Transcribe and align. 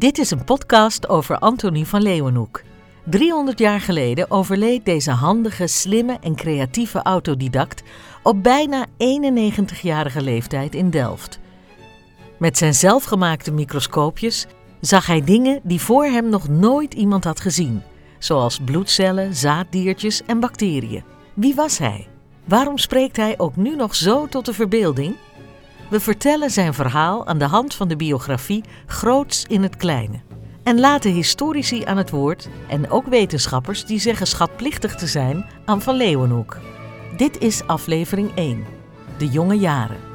Dit 0.00 0.18
is 0.18 0.30
een 0.30 0.44
podcast 0.44 1.08
over 1.08 1.38
Antonie 1.38 1.86
van 1.86 2.02
Leeuwenhoek. 2.02 2.62
300 3.04 3.58
jaar 3.58 3.80
geleden 3.80 4.30
overleed 4.30 4.84
deze 4.84 5.10
handige, 5.10 5.66
slimme 5.66 6.18
en 6.20 6.34
creatieve 6.34 7.02
autodidact 7.02 7.82
op 8.22 8.42
bijna 8.42 8.86
91-jarige 8.86 10.22
leeftijd 10.22 10.74
in 10.74 10.90
Delft. 10.90 11.38
Met 12.38 12.58
zijn 12.58 12.74
zelfgemaakte 12.74 13.52
microscoopjes 13.52 14.46
zag 14.80 15.06
hij 15.06 15.24
dingen 15.24 15.60
die 15.62 15.80
voor 15.80 16.04
hem 16.04 16.28
nog 16.28 16.48
nooit 16.48 16.94
iemand 16.94 17.24
had 17.24 17.40
gezien, 17.40 17.82
zoals 18.18 18.60
bloedcellen, 18.64 19.34
zaaddiertjes 19.34 20.22
en 20.26 20.40
bacteriën. 20.40 21.04
Wie 21.34 21.54
was 21.54 21.78
hij? 21.78 22.08
Waarom 22.44 22.78
spreekt 22.78 23.16
hij 23.16 23.34
ook 23.38 23.56
nu 23.56 23.76
nog 23.76 23.94
zo 23.94 24.26
tot 24.26 24.44
de 24.44 24.52
verbeelding? 24.52 25.16
We 25.90 26.00
vertellen 26.00 26.50
zijn 26.50 26.74
verhaal 26.74 27.26
aan 27.26 27.38
de 27.38 27.44
hand 27.44 27.74
van 27.74 27.88
de 27.88 27.96
biografie 27.96 28.64
Groots 28.86 29.44
in 29.48 29.62
het 29.62 29.76
Kleine. 29.76 30.20
En 30.62 30.80
laten 30.80 31.12
historici 31.12 31.84
aan 31.84 31.96
het 31.96 32.10
woord 32.10 32.48
en 32.68 32.90
ook 32.90 33.06
wetenschappers 33.06 33.84
die 33.84 34.00
zeggen 34.00 34.26
schatplichtig 34.26 34.94
te 34.94 35.06
zijn 35.06 35.46
aan 35.64 35.82
Van 35.82 35.94
Leeuwenhoek. 35.96 36.56
Dit 37.16 37.38
is 37.38 37.66
aflevering 37.66 38.34
1, 38.34 38.64
De 39.18 39.26
Jonge 39.28 39.58
Jaren. 39.58 40.09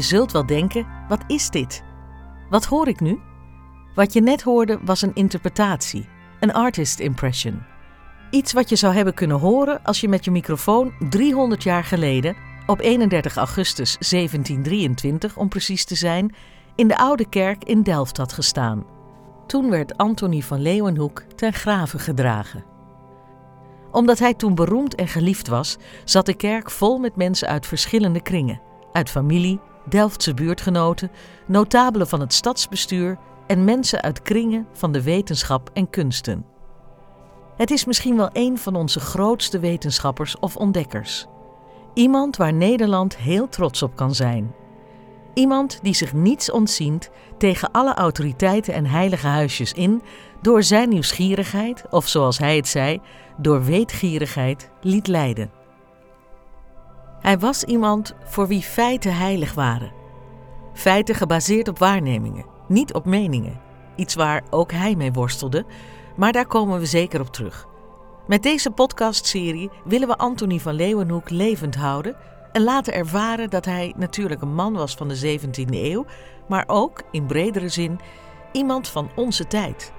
Je 0.00 0.06
zult 0.06 0.32
wel 0.32 0.46
denken: 0.46 0.86
wat 1.08 1.20
is 1.26 1.50
dit? 1.50 1.82
Wat 2.50 2.64
hoor 2.64 2.88
ik 2.88 3.00
nu? 3.00 3.18
Wat 3.94 4.12
je 4.12 4.20
net 4.20 4.42
hoorde 4.42 4.78
was 4.82 5.02
een 5.02 5.14
interpretatie, 5.14 6.08
een 6.40 6.52
artist 6.52 6.98
impression. 6.98 7.62
Iets 8.30 8.52
wat 8.52 8.68
je 8.68 8.76
zou 8.76 8.94
hebben 8.94 9.14
kunnen 9.14 9.38
horen 9.38 9.82
als 9.82 10.00
je 10.00 10.08
met 10.08 10.24
je 10.24 10.30
microfoon 10.30 10.92
300 11.08 11.62
jaar 11.62 11.84
geleden, 11.84 12.36
op 12.66 12.80
31 12.80 13.36
augustus 13.36 13.96
1723 13.98 15.36
om 15.36 15.48
precies 15.48 15.84
te 15.84 15.94
zijn, 15.94 16.34
in 16.74 16.88
de 16.88 16.96
Oude 16.96 17.28
Kerk 17.28 17.64
in 17.64 17.82
Delft 17.82 18.16
had 18.16 18.32
gestaan. 18.32 18.84
Toen 19.46 19.70
werd 19.70 19.96
Antonie 19.96 20.44
van 20.44 20.60
Leeuwenhoek 20.60 21.22
ten 21.36 21.52
grave 21.52 21.98
gedragen. 21.98 22.64
Omdat 23.90 24.18
hij 24.18 24.34
toen 24.34 24.54
beroemd 24.54 24.94
en 24.94 25.08
geliefd 25.08 25.48
was, 25.48 25.76
zat 26.04 26.26
de 26.26 26.34
kerk 26.34 26.70
vol 26.70 26.98
met 26.98 27.16
mensen 27.16 27.48
uit 27.48 27.66
verschillende 27.66 28.22
kringen, 28.22 28.60
uit 28.92 29.10
familie, 29.10 29.60
Delftse 29.90 30.34
buurtgenoten, 30.34 31.10
notabelen 31.46 32.08
van 32.08 32.20
het 32.20 32.32
stadsbestuur 32.32 33.18
en 33.46 33.64
mensen 33.64 34.02
uit 34.02 34.22
kringen 34.22 34.66
van 34.72 34.92
de 34.92 35.02
wetenschap 35.02 35.70
en 35.72 35.90
kunsten. 35.90 36.44
Het 37.56 37.70
is 37.70 37.84
misschien 37.84 38.16
wel 38.16 38.30
een 38.32 38.58
van 38.58 38.74
onze 38.74 39.00
grootste 39.00 39.58
wetenschappers 39.58 40.38
of 40.38 40.56
ontdekkers. 40.56 41.26
Iemand 41.94 42.36
waar 42.36 42.52
Nederland 42.52 43.16
heel 43.16 43.48
trots 43.48 43.82
op 43.82 43.96
kan 43.96 44.14
zijn. 44.14 44.54
Iemand 45.34 45.78
die 45.82 45.94
zich 45.94 46.12
niets 46.12 46.50
ontzient 46.50 47.10
tegen 47.38 47.70
alle 47.70 47.94
autoriteiten 47.94 48.74
en 48.74 48.86
heilige 48.86 49.26
huisjes 49.26 49.72
in 49.72 50.02
door 50.42 50.62
zijn 50.62 50.88
nieuwsgierigheid, 50.88 51.84
of 51.90 52.08
zoals 52.08 52.38
hij 52.38 52.56
het 52.56 52.68
zei, 52.68 53.00
door 53.36 53.64
weetgierigheid 53.64 54.70
liet 54.80 55.06
leiden. 55.06 55.59
Hij 57.20 57.38
was 57.38 57.64
iemand 57.64 58.14
voor 58.24 58.46
wie 58.46 58.62
feiten 58.62 59.16
heilig 59.16 59.54
waren. 59.54 59.92
Feiten 60.72 61.14
gebaseerd 61.14 61.68
op 61.68 61.78
waarnemingen, 61.78 62.46
niet 62.68 62.94
op 62.94 63.04
meningen. 63.04 63.60
Iets 63.96 64.14
waar 64.14 64.42
ook 64.50 64.72
hij 64.72 64.94
mee 64.94 65.12
worstelde, 65.12 65.64
maar 66.16 66.32
daar 66.32 66.46
komen 66.46 66.78
we 66.78 66.86
zeker 66.86 67.20
op 67.20 67.32
terug. 67.32 67.66
Met 68.26 68.42
deze 68.42 68.70
podcastserie 68.70 69.70
willen 69.84 70.08
we 70.08 70.16
Antonie 70.16 70.60
van 70.60 70.74
Leeuwenhoek 70.74 71.30
levend 71.30 71.74
houden 71.74 72.16
en 72.52 72.62
laten 72.62 72.92
ervaren 72.92 73.50
dat 73.50 73.64
hij 73.64 73.94
natuurlijk 73.96 74.42
een 74.42 74.54
man 74.54 74.72
was 74.72 74.94
van 74.94 75.08
de 75.08 75.38
17e 75.38 75.70
eeuw, 75.70 76.04
maar 76.48 76.64
ook, 76.66 77.02
in 77.10 77.26
bredere 77.26 77.68
zin, 77.68 78.00
iemand 78.52 78.88
van 78.88 79.10
onze 79.16 79.46
tijd. 79.46 79.92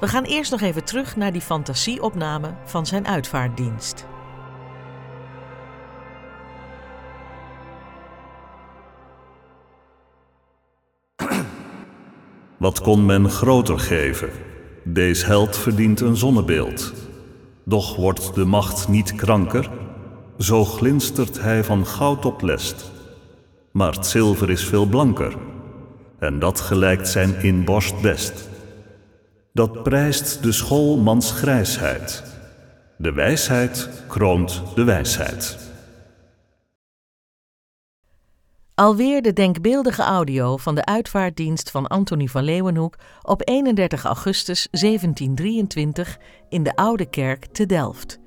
We 0.00 0.08
gaan 0.08 0.24
eerst 0.24 0.50
nog 0.50 0.60
even 0.60 0.84
terug 0.84 1.16
naar 1.16 1.32
die 1.32 1.40
fantasieopname 1.40 2.54
van 2.64 2.86
zijn 2.86 3.06
uitvaartdienst. 3.06 4.06
Wat 12.64 12.80
kon 12.80 13.06
men 13.06 13.30
groter 13.30 13.78
geven? 13.78 14.28
Deze 14.84 15.26
held 15.26 15.56
verdient 15.56 16.00
een 16.00 16.16
zonnebeeld. 16.16 16.92
Doch 17.64 17.96
wordt 17.96 18.34
de 18.34 18.44
macht 18.44 18.88
niet 18.88 19.14
kranker, 19.14 19.70
zo 20.38 20.64
glinstert 20.64 21.40
hij 21.40 21.64
van 21.64 21.86
goud 21.86 22.24
op 22.24 22.42
lest. 22.42 22.90
Maar 23.72 23.92
het 23.92 24.06
zilver 24.06 24.50
is 24.50 24.64
veel 24.64 24.86
blanker, 24.86 25.36
en 26.18 26.38
dat 26.38 26.60
gelijkt 26.60 27.08
zijn 27.08 27.42
inborst 27.42 28.00
best. 28.00 28.48
Dat 29.52 29.82
prijst 29.82 30.42
de 30.42 30.52
schoolmans 30.52 31.32
grijsheid. 31.32 32.24
De 32.96 33.12
wijsheid 33.12 33.88
kroont 34.08 34.62
de 34.74 34.84
wijsheid. 34.84 35.63
Alweer 38.74 39.22
de 39.22 39.32
denkbeeldige 39.32 40.02
audio 40.02 40.56
van 40.56 40.74
de 40.74 40.84
uitvaartdienst 40.84 41.70
van 41.70 41.86
Antonie 41.86 42.30
van 42.30 42.44
Leeuwenhoek 42.44 42.96
op 43.22 43.48
31 43.48 44.04
augustus 44.04 44.68
1723 44.70 46.18
in 46.48 46.62
de 46.62 46.76
Oude 46.76 47.06
Kerk 47.06 47.46
te 47.46 47.66
Delft. 47.66 48.18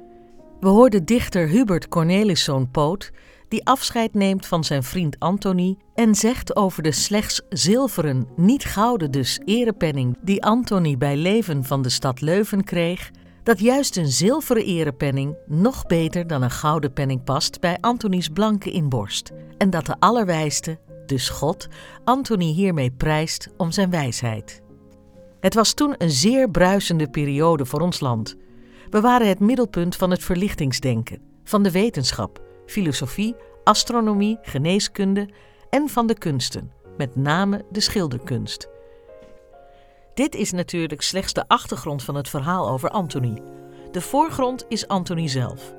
We 0.59 0.67
hoorden 0.67 1.05
dichter 1.05 1.47
Hubert 1.47 1.87
Corneliszoon 1.87 2.71
Poot, 2.71 3.11
die 3.47 3.65
afscheid 3.65 4.13
neemt 4.13 4.45
van 4.45 4.63
zijn 4.63 4.83
vriend 4.83 5.19
Antonie 5.19 5.77
en 5.95 6.15
zegt 6.15 6.55
over 6.55 6.83
de 6.83 6.91
slechts 6.91 7.41
zilveren, 7.49 8.27
niet 8.35 8.65
gouden 8.65 9.11
dus, 9.11 9.39
erepenning 9.45 10.17
die 10.21 10.43
Antonie 10.43 10.97
bij 10.97 11.17
leven 11.17 11.63
van 11.63 11.81
de 11.81 11.89
stad 11.89 12.21
Leuven 12.21 12.63
kreeg, 12.63 13.11
dat 13.47 13.59
juist 13.59 13.97
een 13.97 14.07
zilveren 14.07 14.65
erepenning 14.65 15.35
nog 15.45 15.85
beter 15.85 16.27
dan 16.27 16.41
een 16.41 16.51
gouden 16.51 16.93
penning 16.93 17.23
past 17.23 17.59
bij 17.59 17.77
Antonies 17.81 18.27
blanke 18.29 18.71
inborst. 18.71 19.31
En 19.57 19.69
dat 19.69 19.85
de 19.85 19.95
allerwijste, 19.99 20.79
dus 21.05 21.29
God, 21.29 21.67
Antonie 22.03 22.53
hiermee 22.53 22.91
prijst 22.91 23.49
om 23.57 23.71
zijn 23.71 23.89
wijsheid. 23.89 24.61
Het 25.39 25.53
was 25.53 25.73
toen 25.73 25.95
een 25.97 26.09
zeer 26.09 26.49
bruisende 26.49 27.09
periode 27.09 27.65
voor 27.65 27.81
ons 27.81 27.99
land. 27.99 28.35
We 28.89 29.01
waren 29.01 29.27
het 29.27 29.39
middelpunt 29.39 29.95
van 29.95 30.11
het 30.11 30.23
verlichtingsdenken, 30.23 31.21
van 31.43 31.63
de 31.63 31.71
wetenschap, 31.71 32.41
filosofie, 32.65 33.35
astronomie, 33.63 34.37
geneeskunde 34.41 35.29
en 35.69 35.89
van 35.89 36.07
de 36.07 36.17
kunsten, 36.17 36.71
met 36.97 37.15
name 37.15 37.65
de 37.71 37.79
schilderkunst. 37.79 38.67
Dit 40.17 40.35
is 40.35 40.51
natuurlijk 40.51 41.01
slechts 41.01 41.33
de 41.33 41.47
achtergrond 41.47 42.03
van 42.03 42.15
het 42.15 42.29
verhaal 42.29 42.69
over 42.69 42.89
Anthony. 42.89 43.41
De 43.91 44.01
voorgrond 44.01 44.65
is 44.67 44.87
Anthony 44.87 45.27
zelf. 45.27 45.73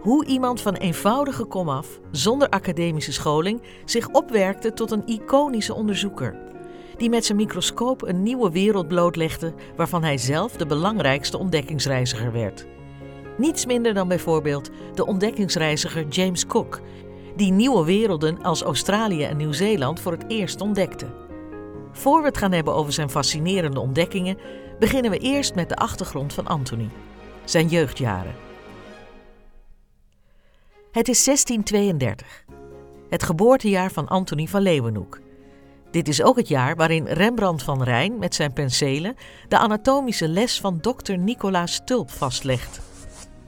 Hoe 0.00 0.26
iemand 0.26 0.60
van 0.60 0.74
eenvoudige 0.74 1.44
komaf, 1.44 2.00
zonder 2.10 2.48
academische 2.48 3.12
scholing, 3.12 3.62
zich 3.84 4.08
opwerkte 4.08 4.72
tot 4.72 4.90
een 4.90 5.06
iconische 5.06 5.74
onderzoeker. 5.74 6.36
Die 6.96 7.10
met 7.10 7.24
zijn 7.24 7.38
microscoop 7.38 8.02
een 8.02 8.22
nieuwe 8.22 8.50
wereld 8.50 8.88
blootlegde 8.88 9.54
waarvan 9.76 10.02
hij 10.02 10.18
zelf 10.18 10.52
de 10.52 10.66
belangrijkste 10.66 11.38
ontdekkingsreiziger 11.38 12.32
werd. 12.32 12.66
Niets 13.38 13.66
minder 13.66 13.94
dan 13.94 14.08
bijvoorbeeld 14.08 14.70
de 14.94 15.06
ontdekkingsreiziger 15.06 16.08
James 16.08 16.46
Cook, 16.46 16.80
die 17.36 17.52
nieuwe 17.52 17.84
werelden 17.84 18.42
als 18.42 18.62
Australië 18.62 19.22
en 19.24 19.36
Nieuw-Zeeland 19.36 20.00
voor 20.00 20.12
het 20.12 20.24
eerst 20.28 20.60
ontdekte. 20.60 21.30
Voor 21.92 22.20
we 22.20 22.26
het 22.26 22.38
gaan 22.38 22.52
hebben 22.52 22.74
over 22.74 22.92
zijn 22.92 23.10
fascinerende 23.10 23.80
ontdekkingen, 23.80 24.38
beginnen 24.78 25.10
we 25.10 25.18
eerst 25.18 25.54
met 25.54 25.68
de 25.68 25.76
achtergrond 25.76 26.32
van 26.32 26.46
Antony, 26.46 26.88
zijn 27.44 27.68
jeugdjaren. 27.68 28.34
Het 30.92 31.08
is 31.08 31.24
1632, 31.24 32.44
het 33.10 33.22
geboortejaar 33.22 33.90
van 33.90 34.08
Antony 34.08 34.46
van 34.46 34.62
Leeuwenhoek. 34.62 35.20
Dit 35.90 36.08
is 36.08 36.22
ook 36.22 36.36
het 36.36 36.48
jaar 36.48 36.76
waarin 36.76 37.06
Rembrandt 37.06 37.62
van 37.62 37.82
Rijn 37.82 38.18
met 38.18 38.34
zijn 38.34 38.52
penselen 38.52 39.16
de 39.48 39.58
anatomische 39.58 40.28
les 40.28 40.60
van 40.60 40.78
dokter 40.80 41.18
Nicolaas 41.18 41.80
Tulp 41.84 42.10
vastlegt. 42.10 42.80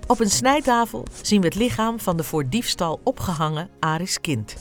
Op 0.07 0.21
een 0.21 0.31
snijtafel 0.31 1.05
zien 1.23 1.41
we 1.41 1.47
het 1.47 1.57
lichaam 1.57 2.01
van 2.01 2.17
de 2.17 2.23
voor 2.23 2.49
diefstal 2.49 3.01
opgehangen 3.03 3.69
Aris 3.81 4.21
kind. 4.21 4.57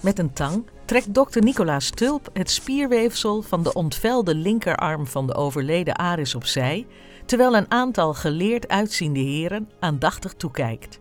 Met 0.00 0.18
een 0.18 0.32
tang 0.32 0.64
trekt 0.92 1.14
dokter 1.14 1.42
Nicolaas 1.42 1.90
Tulp 1.90 2.28
het 2.32 2.50
spierweefsel 2.50 3.42
van 3.42 3.62
de 3.62 3.72
ontvelde 3.72 4.34
linkerarm 4.34 5.06
van 5.06 5.26
de 5.26 5.34
overleden 5.34 5.94
Aris 5.94 6.34
opzij, 6.34 6.86
terwijl 7.24 7.56
een 7.56 7.70
aantal 7.70 8.14
geleerd 8.14 8.68
uitziende 8.68 9.20
heren 9.20 9.70
aandachtig 9.80 10.32
toekijkt. 10.32 11.00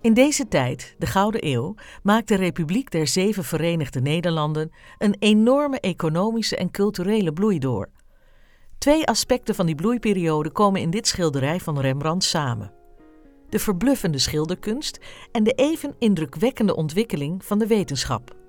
In 0.00 0.14
deze 0.14 0.48
tijd, 0.48 0.94
de 0.98 1.06
Gouden 1.06 1.46
Eeuw, 1.46 1.74
maakt 2.02 2.28
de 2.28 2.34
Republiek 2.34 2.90
der 2.90 3.06
Zeven 3.06 3.44
Verenigde 3.44 4.00
Nederlanden 4.00 4.72
een 4.98 5.16
enorme 5.18 5.80
economische 5.80 6.56
en 6.56 6.70
culturele 6.70 7.32
bloei 7.32 7.58
door. 7.58 7.88
Twee 8.78 9.06
aspecten 9.06 9.54
van 9.54 9.66
die 9.66 9.74
bloeiperiode 9.74 10.50
komen 10.50 10.80
in 10.80 10.90
dit 10.90 11.06
schilderij 11.06 11.60
van 11.60 11.80
Rembrandt 11.80 12.24
samen: 12.24 12.72
de 13.48 13.58
verbluffende 13.58 14.18
schilderkunst 14.18 14.98
en 15.32 15.44
de 15.44 15.52
even 15.52 15.94
indrukwekkende 15.98 16.76
ontwikkeling 16.76 17.44
van 17.44 17.58
de 17.58 17.66
wetenschap. 17.66 18.42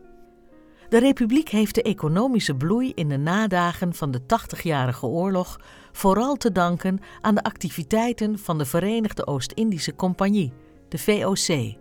De 0.90 1.00
Republiek 1.00 1.50
heeft 1.50 1.76
de 1.76 1.82
economische 1.82 2.56
bloei 2.56 2.92
in 2.96 3.10
de 3.10 3.18
nadagen 3.18 3.94
van 3.94 4.12
de 4.12 4.22
80-jarige 4.22 5.06
oorlog 5.06 5.60
vooral 5.92 6.36
te 6.36 6.52
danken 6.52 7.00
aan 7.22 7.36
de 7.36 7.44
activiteiten 7.44 8.40
van 8.40 8.58
de 8.58 8.66
Verenigde 8.66 9.28
Oost-Indische 9.28 9.96
Compagnie 9.96 10.54
de 10.90 10.98
VOC. 10.98 11.76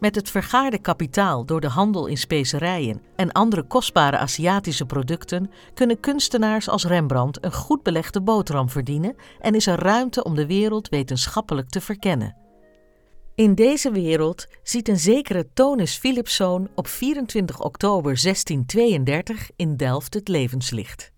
Met 0.00 0.14
het 0.14 0.30
vergaarde 0.30 0.78
kapitaal 0.78 1.44
door 1.44 1.60
de 1.60 1.68
handel 1.68 2.06
in 2.06 2.16
specerijen 2.16 3.02
en 3.16 3.32
andere 3.32 3.62
kostbare 3.62 4.18
Aziatische 4.18 4.86
producten 4.86 5.50
kunnen 5.74 6.00
kunstenaars 6.00 6.68
als 6.68 6.84
Rembrandt 6.84 7.44
een 7.44 7.52
goed 7.52 7.82
belegde 7.82 8.22
boterham 8.22 8.68
verdienen 8.68 9.16
en 9.40 9.54
is 9.54 9.66
er 9.66 9.78
ruimte 9.78 10.24
om 10.24 10.34
de 10.34 10.46
wereld 10.46 10.88
wetenschappelijk 10.88 11.68
te 11.68 11.80
verkennen. 11.80 12.43
In 13.34 13.54
deze 13.54 13.90
wereld 13.90 14.46
ziet 14.62 14.88
een 14.88 14.98
zekere 14.98 15.48
Tonus 15.54 15.96
Philipszoon 15.96 16.68
op 16.74 16.88
24 16.88 17.60
oktober 17.60 18.22
1632 18.22 19.50
in 19.56 19.76
Delft 19.76 20.14
het 20.14 20.28
levenslicht. 20.28 21.12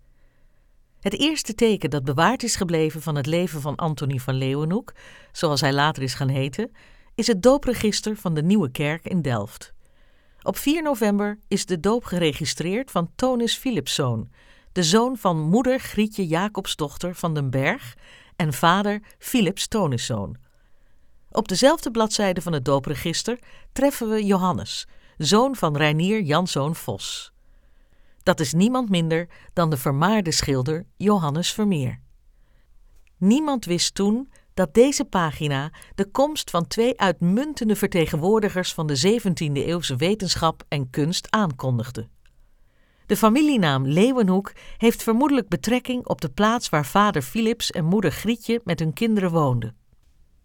Het 0.99 1.19
eerste 1.19 1.55
teken 1.55 1.89
dat 1.89 2.03
bewaard 2.03 2.43
is 2.43 2.55
gebleven 2.55 3.01
van 3.01 3.15
het 3.15 3.25
leven 3.25 3.61
van 3.61 3.75
Antonie 3.75 4.21
van 4.21 4.35
Leeuwenhoek, 4.35 4.93
zoals 5.31 5.61
hij 5.61 5.73
later 5.73 6.03
is 6.03 6.13
gaan 6.13 6.29
heten, 6.29 6.71
is 7.15 7.27
het 7.27 7.43
doopregister 7.43 8.15
van 8.15 8.33
de 8.33 8.43
Nieuwe 8.43 8.71
Kerk 8.71 9.05
in 9.05 9.21
Delft. 9.21 9.73
Op 10.41 10.57
4 10.57 10.83
november 10.83 11.39
is 11.47 11.65
de 11.65 11.79
doop 11.79 12.03
geregistreerd 12.03 12.91
van 12.91 13.11
Tonus 13.15 13.55
Philipszoon, 13.55 14.29
de 14.71 14.83
zoon 14.83 15.17
van 15.17 15.39
moeder 15.39 15.79
Grietje 15.79 16.27
Jacobsdochter 16.27 17.15
van 17.15 17.33
den 17.33 17.49
Berg 17.49 17.95
en 18.35 18.53
vader 18.53 19.01
Philips 19.17 19.67
Tonuszoon. 19.67 20.46
Op 21.31 21.47
dezelfde 21.47 21.91
bladzijde 21.91 22.41
van 22.41 22.53
het 22.53 22.65
doopregister 22.65 23.39
treffen 23.71 24.09
we 24.09 24.25
Johannes, 24.25 24.87
zoon 25.17 25.55
van 25.55 25.77
Reinier 25.77 26.21
Janszoon 26.21 26.75
Vos. 26.75 27.31
Dat 28.23 28.39
is 28.39 28.53
niemand 28.53 28.89
minder 28.89 29.27
dan 29.53 29.69
de 29.69 29.77
vermaarde 29.77 30.31
schilder 30.31 30.85
Johannes 30.97 31.53
Vermeer. 31.53 31.99
Niemand 33.17 33.65
wist 33.65 33.95
toen 33.95 34.31
dat 34.53 34.73
deze 34.73 35.05
pagina 35.05 35.71
de 35.95 36.11
komst 36.11 36.49
van 36.49 36.67
twee 36.67 36.99
uitmuntende 36.99 37.75
vertegenwoordigers 37.75 38.73
van 38.73 38.87
de 38.87 39.19
17e-eeuwse 39.21 39.95
wetenschap 39.95 40.63
en 40.67 40.89
kunst 40.89 41.27
aankondigde. 41.29 42.07
De 43.05 43.17
familienaam 43.17 43.87
Leeuwenhoek 43.87 44.51
heeft 44.77 45.03
vermoedelijk 45.03 45.47
betrekking 45.47 46.07
op 46.07 46.21
de 46.21 46.29
plaats 46.29 46.69
waar 46.69 46.85
vader 46.85 47.21
Philips 47.21 47.71
en 47.71 47.85
moeder 47.85 48.11
Grietje 48.11 48.61
met 48.63 48.79
hun 48.79 48.93
kinderen 48.93 49.31
woonden. 49.31 49.75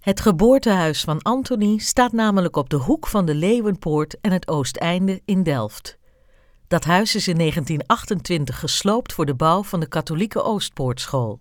Het 0.02 0.20
geboortehuis 0.20 1.04
van 1.04 1.22
Antony 1.22 1.78
staat 1.78 2.12
namelijk 2.12 2.56
op 2.56 2.70
de 2.70 2.76
hoek 2.76 3.06
van 3.06 3.24
de 3.24 3.34
Leeuwenpoort 3.34 4.20
en 4.20 4.32
het 4.32 4.48
Oosteinde 4.48 5.20
in 5.24 5.42
Delft. 5.42 5.98
Dat 6.68 6.84
huis 6.84 7.14
is 7.14 7.28
in 7.28 7.38
1928 7.38 8.58
gesloopt 8.58 9.12
voor 9.12 9.26
de 9.26 9.34
bouw 9.34 9.62
van 9.62 9.80
de 9.80 9.88
katholieke 9.88 10.42
Oostpoortschool. 10.42 11.40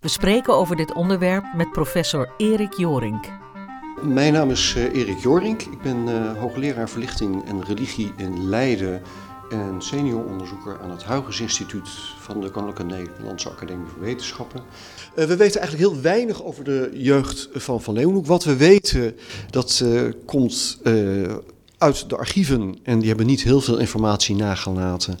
We 0.00 0.08
spreken 0.08 0.54
over 0.54 0.76
dit 0.76 0.92
onderwerp 0.92 1.44
met 1.56 1.72
professor 1.72 2.30
Erik 2.36 2.72
Jorink. 2.72 3.32
Mijn 4.02 4.32
naam 4.32 4.50
is 4.50 4.74
uh, 4.76 4.94
Erik 4.94 5.18
Jorink. 5.18 5.62
Ik 5.62 5.82
ben 5.82 6.08
uh, 6.08 6.38
hoogleraar 6.38 6.88
verlichting 6.88 7.44
en 7.44 7.64
religie 7.64 8.12
in 8.16 8.48
Leiden 8.48 9.02
en 9.50 9.82
senior 9.82 10.24
onderzoeker 10.24 10.78
aan 10.82 10.90
het 10.90 11.04
Huygens 11.04 11.40
Instituut 11.40 11.88
van 12.20 12.40
de 12.40 12.50
Koninklijke 12.50 12.94
Nederlandse 12.94 13.48
Academie 13.48 13.86
voor 13.86 14.00
Wetenschappen. 14.00 14.60
Uh, 14.60 15.24
we 15.24 15.36
weten 15.36 15.60
eigenlijk 15.60 15.90
heel 15.90 16.02
weinig 16.02 16.44
over 16.44 16.64
de 16.64 16.90
jeugd 16.92 17.48
van 17.52 17.82
Van 17.82 17.94
Leeuwenhoek. 17.94 18.26
Wat 18.26 18.44
we 18.44 18.56
weten, 18.56 19.16
dat 19.50 19.84
komt 20.26 20.80
uit 21.78 22.08
de 22.08 22.16
archieven 22.16 22.78
en 22.82 22.98
die 22.98 23.08
hebben 23.08 23.26
niet 23.26 23.42
heel 23.42 23.60
veel 23.60 23.78
informatie 23.78 24.36
nagelaten. 24.36 25.18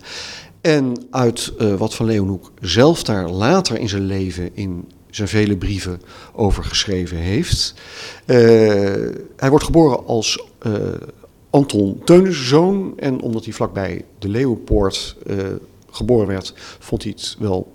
En 0.60 1.06
uit 1.10 1.52
wat 1.76 1.94
Van 1.94 2.06
Leeuwenhoek 2.06 2.50
zelf 2.60 3.02
daar 3.02 3.28
later 3.28 3.78
in 3.78 3.88
zijn 3.88 4.06
leven 4.06 4.56
in 4.56 4.88
zijn 5.10 5.28
vele 5.28 5.56
brieven 5.56 6.00
over 6.32 6.64
geschreven 6.64 7.16
heeft. 7.16 7.74
Hij 9.36 9.50
wordt 9.50 9.64
geboren 9.64 10.06
als 10.06 10.44
Anton 11.50 12.00
Teunus 12.04 12.48
zoon. 12.48 12.98
En 12.98 13.20
omdat 13.20 13.44
hij 13.44 13.52
vlakbij 13.52 14.04
de 14.18 14.28
Leeuwenpoort 14.28 15.16
geboren 15.90 16.26
werd, 16.26 16.52
vond 16.78 17.02
hij 17.02 17.12
het 17.16 17.36
wel 17.38 17.72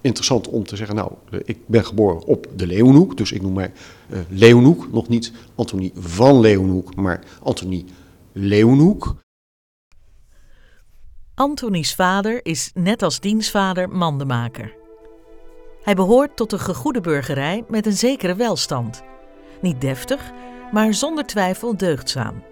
interessant 0.00 0.48
om 0.48 0.64
te 0.64 0.76
zeggen... 0.76 0.96
nou, 0.96 1.12
ik 1.44 1.58
ben 1.66 1.84
geboren 1.84 2.24
op 2.24 2.46
de 2.56 2.66
Leeuwenhoek, 2.66 3.16
dus 3.16 3.32
ik 3.32 3.42
noem 3.42 3.52
mij 3.52 3.72
Leeuwenhoek. 4.28 4.92
Nog 4.92 5.08
niet 5.08 5.32
Antonie 5.54 5.92
van 5.94 6.40
Leeuwenhoek, 6.40 6.94
maar 6.94 7.24
Antonie 7.42 7.84
Leeuwenhoek. 8.32 9.16
Antonies 11.34 11.94
vader 11.94 12.44
is 12.44 12.70
net 12.74 13.02
als 13.02 13.20
dienstvader 13.20 13.88
mandemaker. 13.88 14.74
Hij 15.82 15.94
behoort 15.94 16.36
tot 16.36 16.52
een 16.52 16.58
gegoede 16.58 17.00
burgerij 17.00 17.64
met 17.68 17.86
een 17.86 17.92
zekere 17.92 18.34
welstand. 18.34 19.02
Niet 19.62 19.80
deftig, 19.80 20.32
maar 20.72 20.94
zonder 20.94 21.26
twijfel 21.26 21.76
deugdzaam. 21.76 22.42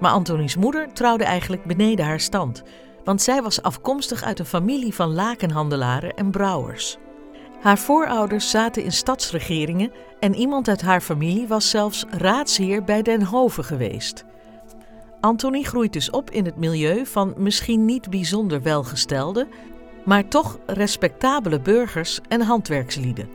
Maar 0.00 0.12
Antonies 0.12 0.56
moeder 0.56 0.92
trouwde 0.92 1.24
eigenlijk 1.24 1.64
beneden 1.64 2.04
haar 2.04 2.20
stand, 2.20 2.62
want 3.04 3.22
zij 3.22 3.42
was 3.42 3.62
afkomstig 3.62 4.22
uit 4.22 4.38
een 4.38 4.44
familie 4.44 4.94
van 4.94 5.14
lakenhandelaren 5.14 6.14
en 6.14 6.30
brouwers. 6.30 6.98
Haar 7.60 7.78
voorouders 7.78 8.50
zaten 8.50 8.82
in 8.82 8.92
stadsregeringen 8.92 9.92
en 10.20 10.34
iemand 10.34 10.68
uit 10.68 10.82
haar 10.82 11.00
familie 11.00 11.46
was 11.46 11.70
zelfs 11.70 12.04
raadsheer 12.10 12.84
bij 12.84 13.02
Den 13.02 13.22
Hoven 13.22 13.64
geweest. 13.64 14.24
Anthony 15.20 15.62
groeit 15.62 15.92
dus 15.92 16.10
op 16.10 16.30
in 16.30 16.44
het 16.44 16.56
milieu 16.56 17.06
van 17.06 17.34
misschien 17.36 17.84
niet 17.84 18.10
bijzonder 18.10 18.62
welgestelde, 18.62 19.48
maar 20.04 20.28
toch 20.28 20.58
respectabele 20.66 21.60
burgers 21.60 22.20
en 22.28 22.40
handwerkslieden. 22.40 23.28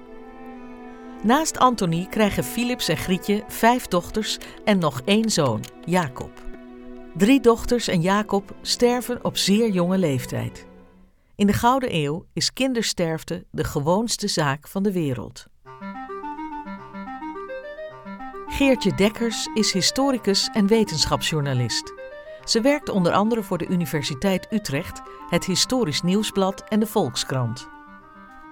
Naast 1.24 1.60
Anthony 1.60 2.07
krijgen 2.10 2.43
Philips 2.43 2.88
en 2.88 2.98
Grietje 2.98 3.43
vijf 3.48 3.88
dochters 3.88 4.38
en 4.63 4.79
nog 4.79 5.01
één 5.05 5.29
zoon, 5.29 5.62
Jacob. 5.84 6.44
Drie 7.17 7.39
dochters 7.39 7.88
en 7.88 8.01
Jacob 8.01 8.55
sterven 8.62 9.24
op 9.24 9.38
zeer 9.38 9.69
jonge 9.69 9.98
leeftijd. 9.98 10.65
In 11.36 11.48
de 11.48 11.53
Gouden 11.53 11.95
Eeuw 11.95 12.25
is 12.34 12.53
kindersterfte 12.53 13.45
de 13.51 13.63
gewoonste 13.63 14.27
zaak 14.27 14.67
van 14.67 14.84
de 14.84 14.91
wereld. 14.91 15.45
Geertje 18.48 18.95
Dekkers 18.95 19.48
is 19.53 19.72
historicus 19.72 20.50
en 20.53 20.67
wetenschapsjournalist. 20.67 21.93
Ze 22.43 22.62
werkt 22.62 22.89
onder 22.89 23.12
andere 23.12 23.43
voor 23.43 23.57
de 23.57 23.67
Universiteit 23.67 24.48
Utrecht, 24.51 25.01
het 25.29 25.45
Historisch 25.45 26.01
Nieuwsblad 26.01 26.63
en 26.69 26.79
de 26.79 26.88
Volkskrant. 26.88 27.67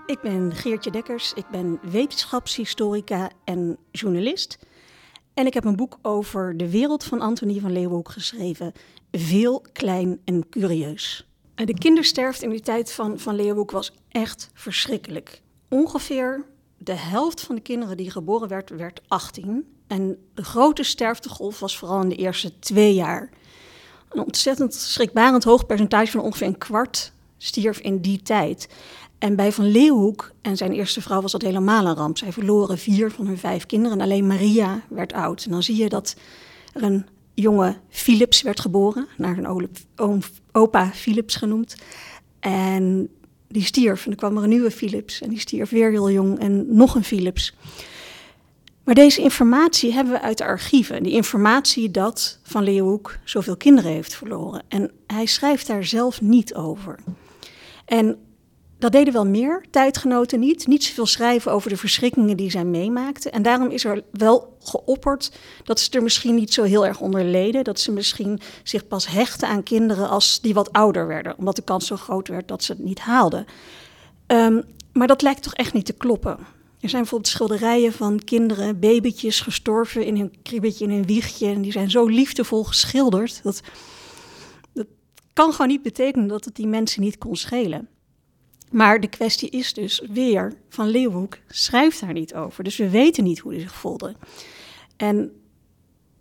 Ik 0.06 0.22
ben 0.22 0.56
Geertje 0.56 0.92
Dekkers, 0.92 1.34
ik 1.34 1.46
ben 1.52 1.80
wetenschapshistorica 1.82 3.30
en 3.44 3.78
journalist. 3.92 4.58
En 5.34 5.46
ik 5.46 5.54
heb 5.54 5.66
een 5.66 5.76
boek 5.76 5.98
over 6.02 6.58
de 6.58 6.70
wereld 6.70 7.04
van 7.04 7.22
Antonie 7.22 7.62
van 7.62 7.72
Leeuwenhoek 7.72 8.10
geschreven. 8.10 8.74
Veel, 9.12 9.66
klein 9.74 10.20
en 10.26 10.50
curieus. 10.50 11.28
De 11.56 11.74
kindersterfte 11.74 12.46
in 12.46 12.52
die 12.52 12.60
tijd 12.60 12.92
van, 12.92 13.20
van 13.20 13.36
Leeuwenhoek 13.36 13.72
was 13.72 13.94
echt 14.10 14.50
verschrikkelijk. 14.54 15.42
Ongeveer 15.70 16.46
de 16.78 16.96
helft 16.96 17.42
van 17.42 17.56
de 17.56 17.62
kinderen 17.62 17.98
die 17.98 18.12
geboren 18.12 18.48
werd, 18.48 18.70
werd 18.70 19.02
18. 19.08 19.68
En 19.88 20.18
de 20.34 20.44
grote 20.44 20.84
sterftegolf 20.84 21.60
was 21.60 21.78
vooral 21.78 22.02
in 22.02 22.10
de 22.10 22.16
eerste 22.16 22.60
twee 22.60 22.94
jaar. 22.94 23.30
Een 24.10 24.24
ontzettend 24.26 24.74
schrikbarend 24.74 25.44
hoog 25.44 25.66
percentage 25.66 26.12
van 26.12 26.22
ongeveer 26.22 26.48
een 26.48 26.58
kwart 26.58 27.12
stierf 27.38 27.80
in 27.80 28.02
die 28.02 28.22
tijd. 28.22 28.68
En 29.24 29.36
bij 29.36 29.52
Van 29.52 29.72
Leeuwenhoek 29.72 30.32
en 30.42 30.58
zijn 30.58 30.72
eerste 30.72 31.02
vrouw 31.02 31.22
was 31.22 31.32
dat 31.32 31.42
helemaal 31.42 31.86
een 31.86 31.96
ramp. 31.96 32.18
Zij 32.18 32.32
verloren 32.32 32.78
vier 32.78 33.12
van 33.12 33.28
hun 33.28 33.38
vijf 33.38 33.66
kinderen 33.66 33.98
en 33.98 34.04
alleen 34.04 34.28
Maria 34.28 34.82
werd 34.90 35.14
oud. 35.14 35.44
En 35.46 35.52
dan 35.52 35.64
zie 35.64 35.76
je 35.76 35.90
dat 35.90 36.16
er 36.74 36.84
een 36.84 37.06
jonge 37.34 37.78
Philips 37.90 38.42
werd 38.42 38.60
geboren, 38.60 39.08
naar 39.18 39.56
oom, 39.96 40.20
opa 40.52 40.92
Philips 40.94 41.36
genoemd. 41.36 41.76
En 42.40 43.10
die 43.48 43.64
stierf 43.64 44.06
en 44.06 44.12
er 44.12 44.18
kwam 44.18 44.38
er 44.38 44.44
een 44.44 44.50
nieuwe 44.50 44.72
Philips 44.72 45.22
en 45.22 45.30
die 45.30 45.40
stierf 45.40 45.70
weer 45.70 45.92
heel 45.92 46.12
jong 46.12 46.40
en 46.40 46.76
nog 46.76 46.96
een 46.96 47.04
Philips. 47.04 47.56
Maar 48.84 48.96
deze 48.96 49.22
informatie 49.22 49.94
hebben 49.94 50.14
we 50.14 50.22
uit 50.22 50.38
de 50.38 50.46
archieven. 50.46 51.04
Die 51.04 51.14
informatie 51.14 51.92
dat 51.92 52.40
Van 52.44 52.64
Leeuwenhoek 52.64 53.18
zoveel 53.24 53.58
kinderen 53.58 53.92
heeft 53.92 54.16
verloren. 54.16 54.64
En 54.68 54.92
hij 55.08 55.26
schrijft 55.26 55.68
daar 55.68 55.84
zelf 55.84 56.22
niet 56.22 56.56
over. 56.56 57.00
En 57.86 58.18
dat 58.84 58.92
deden 58.92 59.14
wel 59.14 59.26
meer 59.26 59.66
tijdgenoten 59.72 60.40
niet. 60.40 60.68
Niet 60.68 60.84
zoveel 60.84 61.06
schrijven 61.06 61.52
over 61.52 61.70
de 61.70 61.78
verschrikkingen 61.78 62.38
die 62.38 62.52
zij 62.52 62.66
meemaakten. 62.66 63.32
En 63.32 63.42
daarom 63.42 63.70
is 63.70 63.86
er 63.86 64.02
wel 64.12 64.58
geopperd 64.60 65.32
dat 65.64 65.80
ze 65.80 65.92
er 65.92 66.04
misschien 66.04 66.36
niet 66.36 66.54
zo 66.54 66.64
heel 66.64 66.86
erg 66.86 67.00
onder 67.00 67.24
leden. 67.24 67.64
Dat 67.64 67.80
ze 67.80 67.92
misschien 67.92 68.40
zich 68.64 68.88
pas 68.88 69.08
hechten 69.08 69.48
aan 69.48 69.64
kinderen 69.64 70.10
als 70.10 70.42
die 70.42 70.54
wat 70.54 70.72
ouder 70.72 71.08
werden. 71.08 71.38
Omdat 71.38 71.56
de 71.56 71.62
kans 71.62 71.88
zo 71.88 71.96
groot 71.96 72.28
werd 72.28 72.48
dat 72.48 72.64
ze 72.64 72.72
het 72.72 72.82
niet 72.82 73.00
haalden. 73.00 73.46
Ehm, 74.28 74.62
maar 74.94 75.08
dat 75.08 75.22
lijkt 75.22 75.44
toch 75.44 75.54
echt 75.54 75.74
niet 75.74 75.86
te 75.86 75.94
kloppen. 75.94 76.38
Er 76.80 76.90
zijn 76.90 77.02
bijvoorbeeld 77.02 77.32
schilderijen 77.32 77.94
van 77.94 78.24
kinderen, 78.24 78.80
babytjes 78.80 79.40
gestorven 79.40 80.06
in 80.06 80.18
hun 80.18 80.34
kribbetje, 80.42 80.86
in 80.86 80.92
hun 80.92 81.06
wiegje. 81.06 81.48
En 81.48 81.62
die 81.62 81.72
zijn 81.72 81.92
zo 81.92 82.06
liefdevol 82.06 82.64
geschilderd. 82.64 83.44
Dat, 83.44 83.62
dat 84.74 84.88
kan 85.34 85.52
gewoon 85.52 85.68
niet 85.68 85.84
betekenen 85.84 86.28
dat 86.28 86.46
het 86.46 86.56
die 86.56 86.68
mensen 86.68 87.02
niet 87.02 87.18
kon 87.18 87.36
schelen. 87.36 87.88
Maar 88.74 89.00
de 89.00 89.08
kwestie 89.08 89.50
is 89.50 89.74
dus 89.74 90.04
weer, 90.12 90.54
Van 90.70 90.88
Leeuwenhoek 90.88 91.38
schrijft 91.48 92.00
daar 92.00 92.14
niet 92.14 92.36
over. 92.36 92.64
Dus 92.64 92.78
we 92.78 92.90
weten 92.90 93.24
niet 93.24 93.40
hoe 93.40 93.52
hij 93.52 93.62
zich 93.62 93.74
voelde. 93.76 94.16
En 94.98 95.32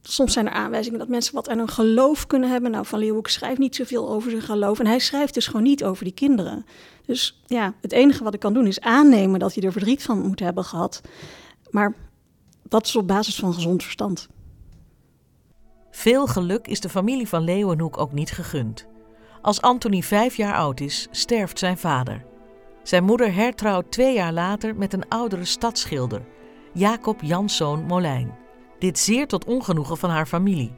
soms 0.03 0.33
zijn 0.33 0.47
er 0.47 0.53
aanwijzingen 0.53 0.99
dat 0.99 1.09
mensen 1.09 1.35
wat 1.35 1.49
aan 1.49 1.59
hun 1.59 1.69
geloof 1.69 2.27
kunnen 2.27 2.51
hebben. 2.51 2.71
Nou, 2.71 2.87
Van 2.87 2.99
Leeuwenhoek 2.99 3.29
schrijft 3.29 3.59
niet 3.59 3.77
zoveel 3.77 4.11
over 4.11 4.31
zijn 4.31 4.43
geloof. 4.43 4.79
En 4.79 4.87
hij 4.87 4.99
schrijft 4.99 5.35
dus 5.35 5.47
gewoon 5.47 5.63
niet 5.63 5.85
over 5.85 6.05
die 6.05 6.15
kinderen. 6.15 6.67
Dus 7.07 7.43
ja, 7.47 7.75
het 7.81 7.93
enige 7.93 8.25
wat 8.25 8.35
ik 8.35 8.41
kan 8.41 8.55
doen 8.55 8.67
is 8.67 8.81
aannemen 8.81 9.41
dat 9.41 9.55
hij 9.55 9.65
er 9.65 9.73
verdriet 9.73 10.03
van 10.03 10.21
moet 10.21 10.41
hebben 10.41 10.65
gehad. 10.65 11.01
Maar 11.71 11.95
dat 12.63 12.87
is 12.87 12.97
op 12.97 13.09
basis 13.09 13.37
van 13.37 13.55
gezond 13.55 13.83
verstand. 13.83 14.29
Veel 15.91 16.27
geluk 16.27 16.67
is 16.67 16.81
de 16.81 16.89
familie 16.89 17.29
van 17.29 17.45
Leeuwenhoek 17.45 17.99
ook 17.99 18.13
niet 18.13 18.31
gegund. 18.31 18.87
Als 19.43 19.61
Anthony 19.61 20.03
vijf 20.03 20.37
jaar 20.37 20.55
oud 20.55 20.81
is, 20.81 21.09
sterft 21.11 21.59
zijn 21.59 21.79
vader. 21.79 22.31
Zijn 22.83 23.05
moeder 23.05 23.35
hertrouwt 23.35 23.91
twee 23.91 24.15
jaar 24.15 24.33
later 24.33 24.77
met 24.77 24.93
een 24.93 25.09
oudere 25.09 25.45
stadsschilder, 25.45 26.23
Jacob 26.73 27.21
Janszoon 27.21 27.85
Molijn. 27.85 28.39
Dit 28.79 28.99
zeer 28.99 29.27
tot 29.27 29.45
ongenoegen 29.45 29.97
van 29.97 30.11
haar 30.11 30.27
familie. 30.27 30.75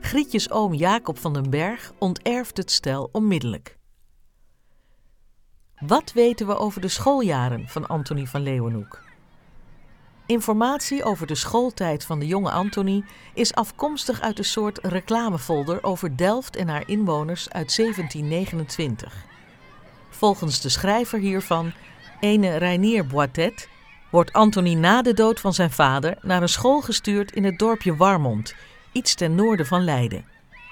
Grietjes 0.00 0.50
oom 0.50 0.74
Jacob 0.74 1.18
van 1.18 1.32
den 1.32 1.50
Berg 1.50 1.92
onterft 1.98 2.56
het 2.56 2.70
stel 2.70 3.08
onmiddellijk. 3.12 3.78
Wat 5.86 6.12
weten 6.12 6.46
we 6.46 6.56
over 6.56 6.80
de 6.80 6.88
schooljaren 6.88 7.68
van 7.68 7.86
Antonie 7.86 8.28
van 8.28 8.42
Leeuwenhoek? 8.42 9.02
Informatie 10.26 11.04
over 11.04 11.26
de 11.26 11.34
schooltijd 11.34 12.04
van 12.04 12.18
de 12.18 12.26
jonge 12.26 12.50
Antonie 12.50 13.04
is 13.34 13.54
afkomstig 13.54 14.20
uit 14.20 14.38
een 14.38 14.44
soort 14.44 14.78
reclamefolder 14.82 15.82
over 15.82 16.16
Delft 16.16 16.56
en 16.56 16.68
haar 16.68 16.88
inwoners 16.88 17.50
uit 17.50 17.76
1729. 17.76 19.33
Volgens 20.16 20.60
de 20.60 20.68
schrijver 20.68 21.18
hiervan, 21.18 21.72
ene 22.20 22.56
Reinier 22.56 23.06
Boitet, 23.06 23.68
wordt 24.10 24.32
Antonie 24.32 24.76
na 24.76 25.02
de 25.02 25.14
dood 25.14 25.40
van 25.40 25.54
zijn 25.54 25.70
vader 25.70 26.16
naar 26.22 26.42
een 26.42 26.48
school 26.48 26.80
gestuurd 26.80 27.32
in 27.32 27.44
het 27.44 27.58
dorpje 27.58 27.96
Warmond, 27.96 28.54
iets 28.92 29.14
ten 29.14 29.34
noorden 29.34 29.66
van 29.66 29.84
Leiden. 29.84 30.24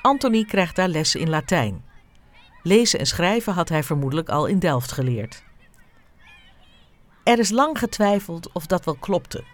Antonie 0.02 0.46
krijgt 0.46 0.76
daar 0.76 0.88
lessen 0.88 1.20
in 1.20 1.28
Latijn. 1.28 1.84
Lezen 2.62 2.98
en 2.98 3.06
schrijven 3.06 3.52
had 3.52 3.68
hij 3.68 3.82
vermoedelijk 3.82 4.28
al 4.28 4.46
in 4.46 4.58
Delft 4.58 4.92
geleerd. 4.92 5.42
Er 7.24 7.38
is 7.38 7.50
lang 7.50 7.78
getwijfeld 7.78 8.52
of 8.52 8.66
dat 8.66 8.84
wel 8.84 8.96
klopte. 9.00 9.44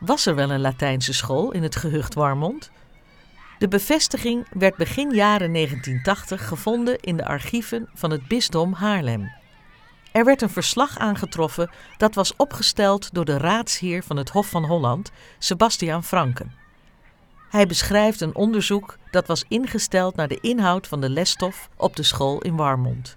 Was 0.00 0.26
er 0.26 0.34
wel 0.34 0.50
een 0.50 0.60
Latijnse 0.60 1.12
school 1.12 1.52
in 1.52 1.62
het 1.62 1.76
gehucht 1.76 2.14
Warmond? 2.14 2.70
De 3.58 3.68
bevestiging 3.68 4.46
werd 4.50 4.76
begin 4.76 5.14
jaren 5.14 5.52
1980 5.52 6.48
gevonden 6.48 7.00
in 7.00 7.16
de 7.16 7.26
archieven 7.26 7.88
van 7.94 8.10
het 8.10 8.28
bisdom 8.28 8.72
Haarlem. 8.72 9.32
Er 10.12 10.24
werd 10.24 10.42
een 10.42 10.50
verslag 10.50 10.98
aangetroffen 10.98 11.70
dat 11.96 12.14
was 12.14 12.36
opgesteld 12.36 13.14
door 13.14 13.24
de 13.24 13.38
raadsheer 13.38 14.02
van 14.02 14.16
het 14.16 14.28
Hof 14.28 14.48
van 14.48 14.64
Holland, 14.64 15.10
Sebastiaan 15.38 16.04
Franken. 16.04 16.52
Hij 17.48 17.66
beschrijft 17.66 18.20
een 18.20 18.34
onderzoek 18.34 18.98
dat 19.10 19.26
was 19.26 19.44
ingesteld 19.48 20.16
naar 20.16 20.28
de 20.28 20.40
inhoud 20.40 20.86
van 20.86 21.00
de 21.00 21.10
lesstof 21.10 21.68
op 21.76 21.96
de 21.96 22.02
school 22.02 22.40
in 22.40 22.56
Warmond. 22.56 23.16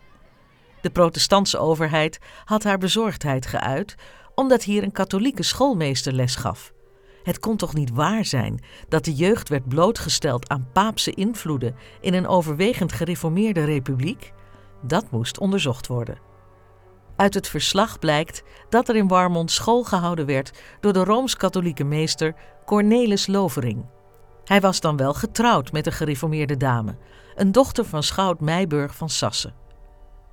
De 0.82 0.90
protestantse 0.90 1.58
overheid 1.58 2.20
had 2.46 2.64
haar 2.64 2.78
bezorgdheid 2.78 3.46
geuit 3.46 3.96
omdat 4.36 4.64
hier 4.64 4.84
een 4.84 4.92
katholieke 4.92 5.44
schoolmeester 5.44 6.14
les 6.14 6.36
gaf. 6.36 6.74
Het 7.24 7.40
kon 7.40 7.58
toch 7.58 7.74
niet 7.74 7.92
waar 7.92 8.26
zijn 8.26 8.64
dat 8.88 9.06
de 9.06 9.14
jeugd 9.14 9.50
werd 9.50 9.68
blootgesteld 9.68 10.50
aan 10.50 10.70
paapse 10.74 11.12
invloeden 11.12 11.76
in 12.02 12.14
een 12.14 12.28
overwegend 12.28 12.92
gereformeerde 12.92 13.64
republiek? 13.64 14.34
Dat 14.82 15.12
moest 15.12 15.40
onderzocht 15.40 15.88
worden. 15.88 16.18
Uit 17.16 17.34
het 17.34 17.48
verslag 17.48 18.00
blijkt 18.00 18.44
dat 18.70 18.90
er 18.90 18.96
in 18.96 19.08
Warmond 19.08 19.52
school 19.52 19.84
gehouden 19.84 20.26
werd 20.26 20.52
door 20.80 20.94
de 20.94 21.04
rooms-katholieke 21.04 21.84
meester 21.84 22.36
Cornelis 22.66 23.28
Lovering. 23.28 23.86
Hij 24.46 24.62
was 24.62 24.80
dan 24.80 24.98
wel 24.98 25.14
getrouwd 25.14 25.72
met 25.72 25.86
een 25.86 25.92
gereformeerde 25.92 26.58
dame, 26.58 26.98
een 27.36 27.52
dochter 27.52 27.86
van 27.86 28.04
schout 28.04 28.40
Meiburg 28.40 28.96
van 28.96 29.10
Sassen. 29.10 29.54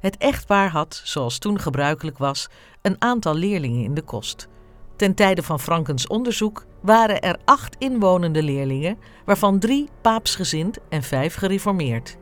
Het 0.01 0.17
echtpaar 0.17 0.71
had, 0.71 1.01
zoals 1.05 1.39
toen 1.39 1.61
gebruikelijk 1.61 2.19
was, 2.19 2.49
een 2.83 2.97
aantal 2.99 3.35
leerlingen 3.35 3.85
in 3.85 3.95
de 3.95 4.03
kost. 4.03 4.49
Ten 4.97 5.15
tijde 5.15 5.43
van 5.43 5.61
Frankens 5.61 6.07
onderzoek 6.07 6.67
waren 6.87 7.21
er 7.21 7.39
acht 7.45 7.77
inwonende 7.79 8.43
leerlingen, 8.43 8.99
waarvan 9.25 9.59
drie 9.59 9.89
paapsgezind 10.01 10.79
en 10.89 11.03
vijf 11.03 11.35
gereformeerd. 11.35 12.17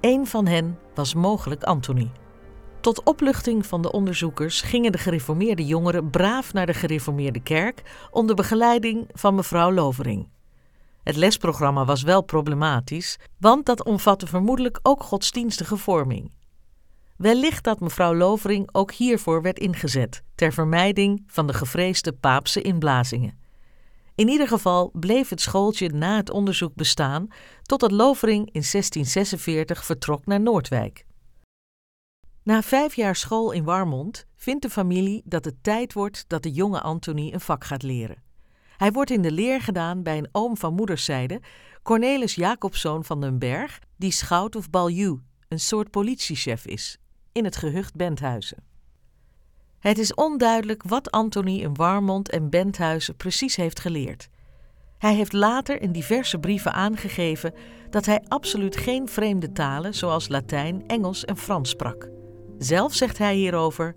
Eén 0.00 0.26
van 0.26 0.46
hen 0.46 0.78
was 0.94 1.14
mogelijk 1.14 1.62
Anthony. 1.62 2.10
Tot 2.80 3.02
opluchting 3.02 3.66
van 3.66 3.82
de 3.82 3.92
onderzoekers 3.92 4.60
gingen 4.60 4.92
de 4.92 4.98
gereformeerde 4.98 5.66
jongeren 5.66 6.10
braaf 6.10 6.52
naar 6.52 6.66
de 6.66 6.74
gereformeerde 6.74 7.40
kerk 7.40 7.82
onder 8.10 8.36
begeleiding 8.36 9.08
van 9.12 9.34
mevrouw 9.34 9.72
Lovering. 9.72 10.28
Het 11.02 11.16
lesprogramma 11.16 11.84
was 11.84 12.02
wel 12.02 12.22
problematisch, 12.22 13.18
want 13.38 13.66
dat 13.66 13.84
omvatte 13.84 14.26
vermoedelijk 14.26 14.78
ook 14.82 15.02
godsdienstige 15.02 15.76
vorming. 15.76 16.32
Wellicht 17.16 17.64
dat 17.64 17.80
mevrouw 17.80 18.14
Lovering 18.14 18.68
ook 18.72 18.92
hiervoor 18.92 19.42
werd 19.42 19.58
ingezet, 19.58 20.22
ter 20.34 20.52
vermijding 20.52 21.24
van 21.26 21.46
de 21.46 21.52
gevreesde 21.52 22.12
paapse 22.12 22.62
inblazingen. 22.62 23.41
In 24.22 24.28
ieder 24.28 24.48
geval 24.48 24.90
bleef 24.94 25.28
het 25.28 25.40
schooltje 25.40 25.88
na 25.88 26.16
het 26.16 26.30
onderzoek 26.30 26.74
bestaan 26.74 27.28
totdat 27.62 27.90
Lovering 27.90 28.46
in 28.46 28.62
1646 28.70 29.84
vertrok 29.84 30.26
naar 30.26 30.40
Noordwijk. 30.40 31.04
Na 32.42 32.62
vijf 32.62 32.94
jaar 32.94 33.16
school 33.16 33.50
in 33.52 33.64
Warmond 33.64 34.26
vindt 34.36 34.62
de 34.62 34.70
familie 34.70 35.22
dat 35.24 35.44
het 35.44 35.62
tijd 35.62 35.92
wordt 35.92 36.24
dat 36.26 36.42
de 36.42 36.50
jonge 36.50 36.80
Anthony 36.80 37.32
een 37.32 37.40
vak 37.40 37.64
gaat 37.64 37.82
leren. 37.82 38.22
Hij 38.76 38.92
wordt 38.92 39.10
in 39.10 39.22
de 39.22 39.32
leer 39.32 39.60
gedaan 39.60 40.02
bij 40.02 40.18
een 40.18 40.28
oom 40.32 40.56
van 40.56 40.74
moederszijde, 40.74 41.40
Cornelis 41.82 42.34
Jacobzoon 42.34 43.04
van 43.04 43.20
den 43.20 43.38
Berg, 43.38 43.78
die 43.96 44.12
schout 44.12 44.56
of 44.56 44.70
baljuw, 44.70 45.20
een 45.48 45.60
soort 45.60 45.90
politiechef 45.90 46.66
is, 46.66 46.98
in 47.32 47.44
het 47.44 47.56
gehucht 47.56 47.96
Benthuizen. 47.96 48.71
Het 49.82 49.98
is 49.98 50.14
onduidelijk 50.14 50.82
wat 50.82 51.10
Anthony 51.10 51.60
in 51.60 51.74
Warmond 51.74 52.30
en 52.30 52.50
Benthuizen 52.50 53.16
precies 53.16 53.56
heeft 53.56 53.80
geleerd. 53.80 54.28
Hij 54.98 55.14
heeft 55.14 55.32
later 55.32 55.82
in 55.82 55.92
diverse 55.92 56.38
brieven 56.38 56.72
aangegeven 56.72 57.54
dat 57.90 58.06
hij 58.06 58.22
absoluut 58.28 58.76
geen 58.76 59.08
vreemde 59.08 59.52
talen 59.52 59.94
zoals 59.94 60.28
Latijn, 60.28 60.84
Engels 60.86 61.24
en 61.24 61.36
Frans 61.36 61.70
sprak. 61.70 62.08
Zelf 62.58 62.94
zegt 62.94 63.18
hij 63.18 63.34
hierover: 63.34 63.94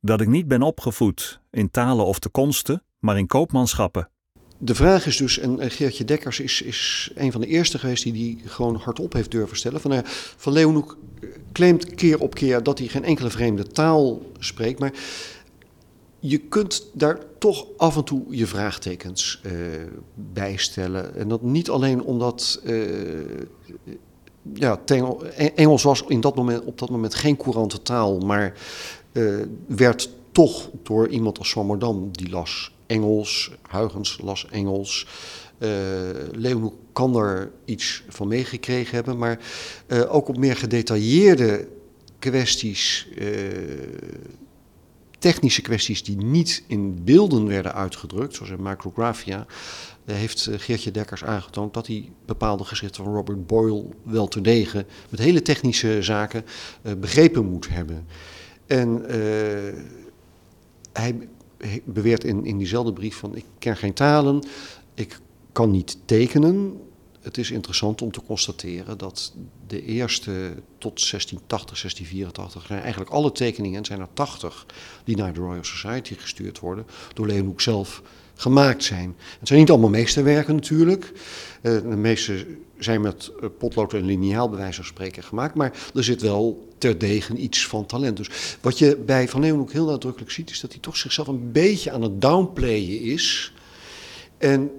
Dat 0.00 0.20
ik 0.20 0.28
niet 0.28 0.48
ben 0.48 0.62
opgevoed 0.62 1.40
in 1.50 1.70
talen 1.70 2.06
of 2.06 2.18
de 2.18 2.28
konsten, 2.28 2.82
maar 2.98 3.18
in 3.18 3.26
koopmanschappen. 3.26 4.10
De 4.58 4.74
vraag 4.74 5.06
is 5.06 5.16
dus, 5.16 5.38
en 5.38 5.70
Geertje 5.70 6.04
Dekkers 6.04 6.40
is, 6.40 6.62
is 6.62 7.10
een 7.14 7.32
van 7.32 7.40
de 7.40 7.46
eerste 7.46 7.78
geweest 7.78 8.02
die 8.02 8.12
die 8.12 8.42
gewoon 8.44 8.76
hardop 8.76 9.12
heeft 9.12 9.30
durven 9.30 9.56
stellen. 9.56 9.80
Van, 9.80 9.92
uh, 9.92 9.98
van 10.36 10.52
Leeuwenhoek 10.52 10.98
claimt 11.52 11.94
keer 11.94 12.20
op 12.20 12.34
keer 12.34 12.62
dat 12.62 12.78
hij 12.78 12.88
geen 12.88 13.04
enkele 13.04 13.30
vreemde 13.30 13.66
taal 13.66 14.22
spreekt. 14.38 14.78
Maar 14.78 14.92
je 16.18 16.38
kunt 16.38 16.86
daar 16.92 17.18
toch 17.38 17.66
af 17.76 17.96
en 17.96 18.04
toe 18.04 18.22
je 18.28 18.46
vraagtekens 18.46 19.40
uh, 19.46 19.52
bij 20.14 20.56
stellen. 20.56 21.16
En 21.16 21.28
dat 21.28 21.42
niet 21.42 21.70
alleen 21.70 22.02
omdat 22.02 22.60
uh, 22.64 22.88
ja, 24.52 24.80
Engels 25.54 25.82
was 25.82 26.04
in 26.08 26.20
dat 26.20 26.36
moment, 26.36 26.64
op 26.64 26.78
dat 26.78 26.90
moment 26.90 27.14
geen 27.14 27.36
courante 27.36 27.82
taal, 27.82 28.18
maar 28.18 28.58
werd 29.66 30.10
toch 30.32 30.70
door 30.82 31.08
iemand 31.08 31.38
als 31.38 31.48
Swammerdam, 31.48 32.08
die 32.12 32.30
las 32.30 32.72
Engels, 32.86 33.50
Huygens 33.70 34.18
las 34.22 34.46
Engels, 34.50 35.06
uh, 35.60 35.68
Leeuwenhoek 36.32 36.74
kan 36.92 37.16
er 37.16 37.50
iets 37.64 38.04
van 38.08 38.28
meegekregen 38.28 38.94
hebben, 38.94 39.18
maar 39.18 39.38
uh, 39.86 40.14
ook 40.14 40.28
op 40.28 40.36
meer 40.36 40.56
gedetailleerde 40.56 41.68
kwesties, 42.18 43.08
uh, 43.18 43.28
technische 45.18 45.62
kwesties 45.62 46.04
die 46.04 46.16
niet 46.16 46.64
in 46.66 47.04
beelden 47.04 47.46
werden 47.46 47.74
uitgedrukt, 47.74 48.34
zoals 48.34 48.50
in 48.50 48.62
Micrographia, 48.62 49.46
heeft 50.04 50.48
Geertje 50.52 50.90
Dekkers 50.90 51.24
aangetoond 51.24 51.74
dat 51.74 51.86
hij 51.86 52.10
bepaalde 52.26 52.64
geschriften 52.64 53.04
van 53.04 53.14
Robert 53.14 53.46
Boyle 53.46 53.84
wel 54.02 54.28
terdege 54.28 54.86
met 55.08 55.20
hele 55.20 55.42
technische 55.42 56.02
zaken 56.02 56.44
begrepen 56.98 57.44
moet 57.44 57.68
hebben. 57.68 58.06
En 58.66 59.04
hij 60.92 61.28
beweert 61.84 62.24
in, 62.24 62.44
in 62.44 62.58
diezelfde 62.58 62.92
brief 62.92 63.16
van 63.16 63.36
ik 63.36 63.44
ken 63.58 63.76
geen 63.76 63.94
talen, 63.94 64.44
ik 64.94 65.20
kan 65.52 65.70
niet 65.70 65.98
tekenen. 66.04 66.80
Het 67.20 67.38
is 67.38 67.50
interessant 67.50 68.02
om 68.02 68.10
te 68.10 68.22
constateren 68.22 68.98
dat 68.98 69.34
de 69.66 69.84
eerste 69.84 70.30
tot 70.78 71.10
1680, 71.10 71.80
1684 71.80 72.66
zijn 72.66 72.80
eigenlijk 72.80 73.10
alle 73.10 73.32
tekeningen, 73.32 73.78
en 73.78 73.84
zijn 73.84 74.00
er 74.00 74.08
80, 74.12 74.66
die 75.04 75.16
naar 75.16 75.32
de 75.32 75.40
Royal 75.40 75.64
Society 75.64 76.14
gestuurd 76.14 76.58
worden, 76.58 76.86
door 77.14 77.26
Leeuwenhoek 77.26 77.60
zelf 77.60 78.02
gemaakt 78.34 78.84
zijn. 78.84 79.16
Het 79.38 79.48
zijn 79.48 79.60
niet 79.60 79.70
allemaal 79.70 79.90
meesterwerken 79.90 80.54
natuurlijk. 80.54 81.12
Uh, 81.62 81.80
de 81.80 81.96
meeste 81.96 82.46
zijn 82.78 83.00
met 83.00 83.32
eh, 83.40 83.48
potlood 83.58 83.92
en 83.92 84.04
liniaal 84.04 84.48
bij 84.48 84.58
wijze 84.58 84.74
van 84.74 84.84
spreken 84.84 85.22
gemaakt, 85.22 85.54
maar 85.54 85.72
er 85.94 86.04
zit 86.04 86.22
wel 86.22 86.68
terdege 86.78 87.34
iets 87.34 87.66
van 87.66 87.86
talent. 87.86 88.16
Dus 88.16 88.56
wat 88.60 88.78
je 88.78 88.96
bij 88.96 89.28
Van 89.28 89.40
Leeuwenhoek 89.40 89.72
heel 89.72 89.86
nadrukkelijk 89.86 90.30
ziet, 90.30 90.50
is 90.50 90.60
dat 90.60 90.72
hij 90.72 90.80
toch 90.80 90.96
zichzelf 90.96 91.28
een 91.28 91.52
beetje 91.52 91.90
aan 91.90 92.02
het 92.02 92.20
downplayen 92.20 93.00
is. 93.00 93.52
En 94.38 94.70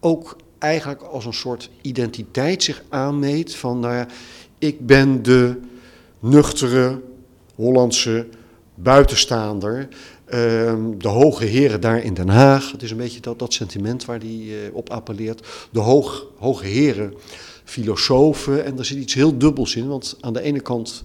ook 0.00 0.36
eigenlijk 0.58 1.02
als 1.02 1.24
een 1.24 1.34
soort 1.34 1.70
identiteit 1.80 2.62
zich 2.62 2.82
aanmeet 2.88 3.54
van, 3.54 3.80
nou 3.80 3.94
ja, 3.94 4.06
ik 4.58 4.86
ben 4.86 5.22
de 5.22 5.60
nuchtere 6.18 7.00
Hollandse 7.54 8.26
buitenstaander, 8.74 9.88
ehm, 10.24 10.98
de 10.98 11.08
hoge 11.08 11.44
heren 11.44 11.80
daar 11.80 12.02
in 12.02 12.14
Den 12.14 12.28
Haag. 12.28 12.72
Het 12.72 12.82
is 12.82 12.90
een 12.90 12.96
beetje 12.96 13.20
dat, 13.20 13.38
dat 13.38 13.52
sentiment 13.52 14.04
waar 14.04 14.18
die 14.18 14.46
uh, 14.46 14.56
op 14.72 14.90
appelleert. 14.90 15.46
De 15.70 15.80
hoog, 15.80 16.26
hoge 16.36 16.66
heren, 16.66 17.14
filosofen. 17.64 18.64
En 18.64 18.78
er 18.78 18.84
zit 18.84 18.98
iets 18.98 19.14
heel 19.14 19.38
dubbels 19.38 19.76
in, 19.76 19.88
want 19.88 20.16
aan 20.20 20.32
de 20.32 20.40
ene 20.40 20.60
kant 20.60 21.02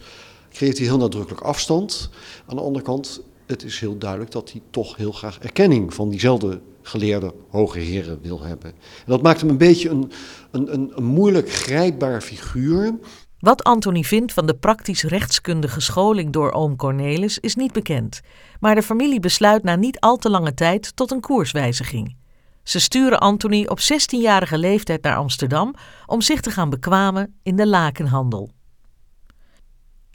creëert 0.51 0.77
hij 0.77 0.87
heel 0.87 0.97
nadrukkelijk 0.97 1.41
afstand. 1.41 2.09
Aan 2.45 2.55
de 2.55 2.61
andere 2.61 2.85
kant, 2.85 3.21
het 3.45 3.63
is 3.63 3.79
heel 3.79 3.97
duidelijk 3.97 4.31
dat 4.31 4.51
hij 4.51 4.61
toch 4.69 4.95
heel 4.95 5.11
graag 5.11 5.39
erkenning 5.39 5.93
van 5.93 6.09
diezelfde 6.09 6.61
geleerde 6.81 7.33
hoge 7.49 7.79
heren 7.79 8.19
wil 8.21 8.41
hebben. 8.41 8.71
En 8.71 9.05
dat 9.05 9.21
maakt 9.21 9.41
hem 9.41 9.49
een 9.49 9.57
beetje 9.57 9.89
een, 9.89 10.11
een, 10.51 10.73
een, 10.73 10.91
een 10.95 11.03
moeilijk 11.03 11.51
grijpbaar 11.51 12.21
figuur. 12.21 12.95
Wat 13.39 13.63
Anthony 13.63 14.03
vindt 14.03 14.33
van 14.33 14.45
de 14.45 14.55
praktisch 14.55 15.03
rechtskundige 15.03 15.81
scholing 15.81 16.31
door 16.31 16.51
oom 16.51 16.75
Cornelis 16.75 17.39
is 17.39 17.55
niet 17.55 17.73
bekend. 17.73 18.21
Maar 18.59 18.75
de 18.75 18.83
familie 18.83 19.19
besluit 19.19 19.63
na 19.63 19.75
niet 19.75 19.99
al 19.99 20.17
te 20.17 20.29
lange 20.29 20.53
tijd 20.53 20.95
tot 20.95 21.11
een 21.11 21.21
koerswijziging. 21.21 22.15
Ze 22.63 22.79
sturen 22.79 23.19
Anthony 23.19 23.65
op 23.65 23.79
16-jarige 23.79 24.57
leeftijd 24.57 25.01
naar 25.01 25.15
Amsterdam 25.15 25.75
om 26.05 26.21
zich 26.21 26.41
te 26.41 26.51
gaan 26.51 26.69
bekwamen 26.69 27.39
in 27.43 27.55
de 27.55 27.67
lakenhandel. 27.67 28.51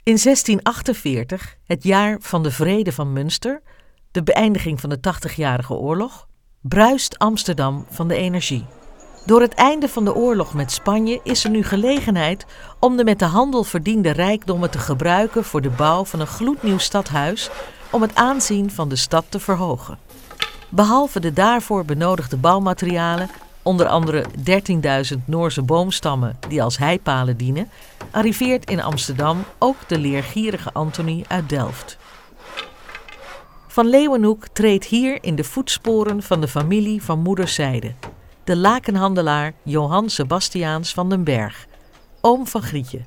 In 0.09 0.17
1648, 0.23 1.55
het 1.65 1.83
jaar 1.83 2.17
van 2.21 2.43
de 2.43 2.51
Vrede 2.51 2.91
van 2.91 3.13
Münster, 3.13 3.61
de 4.11 4.23
beëindiging 4.23 4.81
van 4.81 4.89
de 4.89 4.99
Tachtigjarige 4.99 5.73
Oorlog, 5.73 6.27
bruist 6.61 7.17
Amsterdam 7.17 7.85
van 7.89 8.07
de 8.07 8.15
energie. 8.15 8.65
Door 9.25 9.41
het 9.41 9.53
einde 9.53 9.89
van 9.89 10.05
de 10.05 10.15
oorlog 10.15 10.53
met 10.53 10.71
Spanje 10.71 11.19
is 11.23 11.43
er 11.43 11.49
nu 11.49 11.63
gelegenheid 11.63 12.45
om 12.79 12.97
de 12.97 13.03
met 13.03 13.19
de 13.19 13.25
handel 13.25 13.63
verdiende 13.63 14.11
rijkdommen 14.11 14.71
te 14.71 14.79
gebruiken 14.79 15.43
voor 15.43 15.61
de 15.61 15.69
bouw 15.69 16.05
van 16.05 16.19
een 16.19 16.27
gloednieuw 16.27 16.77
stadhuis 16.77 17.49
om 17.91 18.01
het 18.01 18.15
aanzien 18.15 18.71
van 18.71 18.89
de 18.89 18.95
stad 18.95 19.25
te 19.29 19.39
verhogen. 19.39 19.97
Behalve 20.69 21.19
de 21.19 21.33
daarvoor 21.33 21.85
benodigde 21.85 22.37
bouwmaterialen, 22.37 23.29
onder 23.61 23.87
andere 23.87 24.25
13.000 25.13 25.17
Noorse 25.25 25.61
boomstammen 25.61 26.39
die 26.47 26.63
als 26.63 26.77
heipalen 26.77 27.37
dienen, 27.37 27.69
arriveert 28.11 28.69
in 28.69 28.81
Amsterdam 28.81 29.43
ook 29.57 29.75
de 29.87 29.99
leergierige 29.99 30.73
Anthony 30.73 31.25
uit 31.27 31.49
Delft. 31.49 31.97
Van 33.67 33.87
Leeuwenhoek 33.87 34.47
treedt 34.47 34.85
hier 34.85 35.17
in 35.21 35.35
de 35.35 35.43
voetsporen 35.43 36.23
van 36.23 36.41
de 36.41 36.47
familie 36.47 37.03
van 37.03 37.19
moederszijde, 37.19 37.93
de 38.43 38.57
lakenhandelaar 38.57 39.53
Johan 39.63 40.09
Sebastiaans 40.09 40.93
van 40.93 41.09
den 41.09 41.23
Berg, 41.23 41.65
oom 42.21 42.47
van 42.47 42.61
Grietje. 42.61 43.01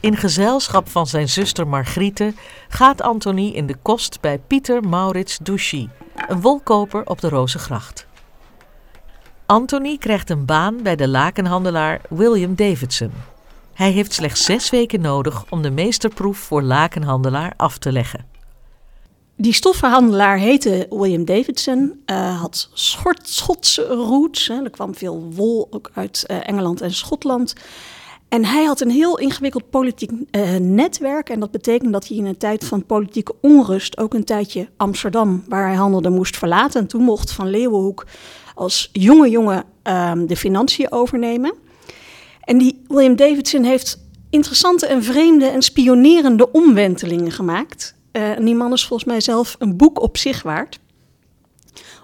In 0.00 0.16
gezelschap 0.16 0.88
van 0.88 1.06
zijn 1.06 1.28
zuster 1.28 1.66
Margriete 1.66 2.34
gaat 2.68 3.02
Anthony 3.02 3.48
in 3.48 3.66
de 3.66 3.76
kost 3.82 4.20
bij 4.20 4.38
Pieter 4.38 4.82
Maurits 4.82 5.38
Douchy, 5.42 5.88
een 6.28 6.40
wolkoper 6.40 7.06
op 7.06 7.20
de 7.20 7.28
Rozengracht. 7.28 8.06
Anthony 9.46 9.96
krijgt 9.98 10.30
een 10.30 10.44
baan 10.44 10.82
bij 10.82 10.96
de 10.96 11.08
lakenhandelaar 11.08 12.00
William 12.08 12.54
Davidson. 12.54 13.12
Hij 13.78 13.90
heeft 13.90 14.12
slechts 14.12 14.44
zes 14.44 14.70
weken 14.70 15.00
nodig 15.00 15.44
om 15.50 15.62
de 15.62 15.70
meesterproef 15.70 16.38
voor 16.38 16.62
lakenhandelaar 16.62 17.52
af 17.56 17.78
te 17.78 17.92
leggen. 17.92 18.26
Die 19.36 19.52
stoffenhandelaar 19.52 20.38
heette 20.38 20.86
William 20.90 21.24
Davidson, 21.24 22.02
uh, 22.06 22.40
had 22.40 22.70
Schotse 23.22 23.86
roots. 23.86 24.48
Hè. 24.48 24.62
Er 24.62 24.70
kwam 24.70 24.94
veel 24.94 25.32
wol 25.34 25.66
ook 25.70 25.90
uit 25.94 26.24
uh, 26.26 26.48
Engeland 26.48 26.80
en 26.80 26.92
Schotland. 26.92 27.54
En 28.28 28.44
hij 28.44 28.64
had 28.64 28.80
een 28.80 28.90
heel 28.90 29.18
ingewikkeld 29.18 29.70
politiek 29.70 30.10
uh, 30.10 30.56
netwerk. 30.56 31.28
En 31.28 31.40
dat 31.40 31.50
betekent 31.50 31.92
dat 31.92 32.08
hij 32.08 32.16
in 32.16 32.26
een 32.26 32.36
tijd 32.36 32.64
van 32.64 32.86
politieke 32.86 33.34
onrust 33.40 33.98
ook 33.98 34.14
een 34.14 34.24
tijdje 34.24 34.68
Amsterdam, 34.76 35.44
waar 35.48 35.66
hij 35.66 35.76
handelde, 35.76 36.10
moest 36.10 36.36
verlaten. 36.36 36.80
En 36.80 36.86
toen 36.86 37.02
mocht 37.02 37.32
Van 37.32 37.50
Leeuwenhoek 37.50 38.06
als 38.54 38.88
jonge 38.92 39.30
jongen 39.30 39.64
um, 39.82 40.26
de 40.26 40.36
financiën 40.36 40.92
overnemen. 40.92 41.66
En 42.48 42.58
die 42.58 42.82
William 42.86 43.16
Davidson 43.16 43.62
heeft 43.62 43.98
interessante 44.30 44.86
en 44.86 45.02
vreemde 45.02 45.46
en 45.46 45.62
spionerende 45.62 46.52
omwentelingen 46.52 47.32
gemaakt. 47.32 47.94
Uh, 48.12 48.36
die 48.36 48.54
man 48.54 48.72
is 48.72 48.86
volgens 48.86 49.08
mij 49.08 49.20
zelf 49.20 49.56
een 49.58 49.76
boek 49.76 50.02
op 50.02 50.16
zich 50.16 50.42
waard. 50.42 50.78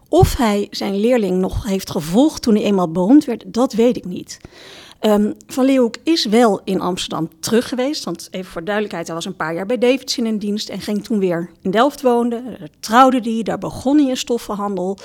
Of 0.09 0.37
hij 0.37 0.67
zijn 0.71 0.97
leerling 1.01 1.39
nog 1.41 1.67
heeft 1.67 1.91
gevolgd 1.91 2.43
toen 2.43 2.55
hij 2.55 2.65
eenmaal 2.65 2.91
beroemd 2.91 3.25
werd, 3.25 3.45
dat 3.47 3.73
weet 3.73 3.97
ik 3.97 4.05
niet. 4.05 4.41
Um, 5.01 5.35
van 5.47 5.65
Leeuwenhoek 5.65 5.97
is 6.03 6.25
wel 6.25 6.61
in 6.65 6.81
Amsterdam 6.81 7.29
terug 7.41 7.69
geweest. 7.69 8.05
Want 8.05 8.29
even 8.31 8.53
voor 8.53 8.65
duidelijkheid, 8.65 9.07
hij 9.07 9.17
was 9.17 9.25
een 9.25 9.37
paar 9.37 9.55
jaar 9.55 9.67
bij 9.67 9.79
Davidson 9.79 10.27
in 10.27 10.39
dienst 10.39 10.69
en 10.69 10.81
ging 10.81 11.05
toen 11.05 11.19
weer 11.19 11.51
in 11.63 11.71
Delft 11.71 12.03
wonen. 12.03 12.45
Daar 12.45 12.69
trouwde 12.81 13.21
hij, 13.31 13.43
daar 13.43 13.59
begon 13.59 13.99
hij 13.99 14.11
een 14.11 14.17
stoffenhandel. 14.17 14.99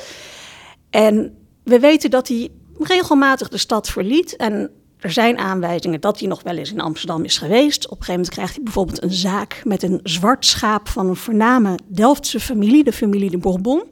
En 0.90 1.38
we 1.64 1.80
weten 1.80 2.10
dat 2.10 2.28
hij 2.28 2.50
regelmatig 2.80 3.50
de 3.50 3.58
stad 3.58 3.90
verliet. 3.90 4.36
En 4.36 4.72
er 5.00 5.12
zijn 5.12 5.38
aanwijzingen 5.38 6.02
dat 6.02 6.20
hij 6.20 6.28
nog 6.28 6.44
wel 6.44 6.56
eens 6.56 6.72
in 6.72 6.82
Amsterdam 6.82 7.24
is 7.24 7.38
geweest. 7.38 7.86
Op 7.86 7.92
een 7.92 7.98
gegeven 7.98 8.14
moment 8.14 8.34
krijgt 8.34 8.56
hij 8.56 8.64
bijvoorbeeld 8.64 9.04
een 9.04 9.14
zaak 9.14 9.62
met 9.64 9.84
een 9.84 10.00
zwart 10.04 10.46
schaap 10.46 10.88
van 10.88 11.08
een 11.08 11.16
voorname 11.16 11.78
Delftse 11.88 12.40
familie, 12.40 12.84
de 12.84 12.94
familie 12.94 13.30
de 13.30 13.38
Bourbon. 13.38 13.84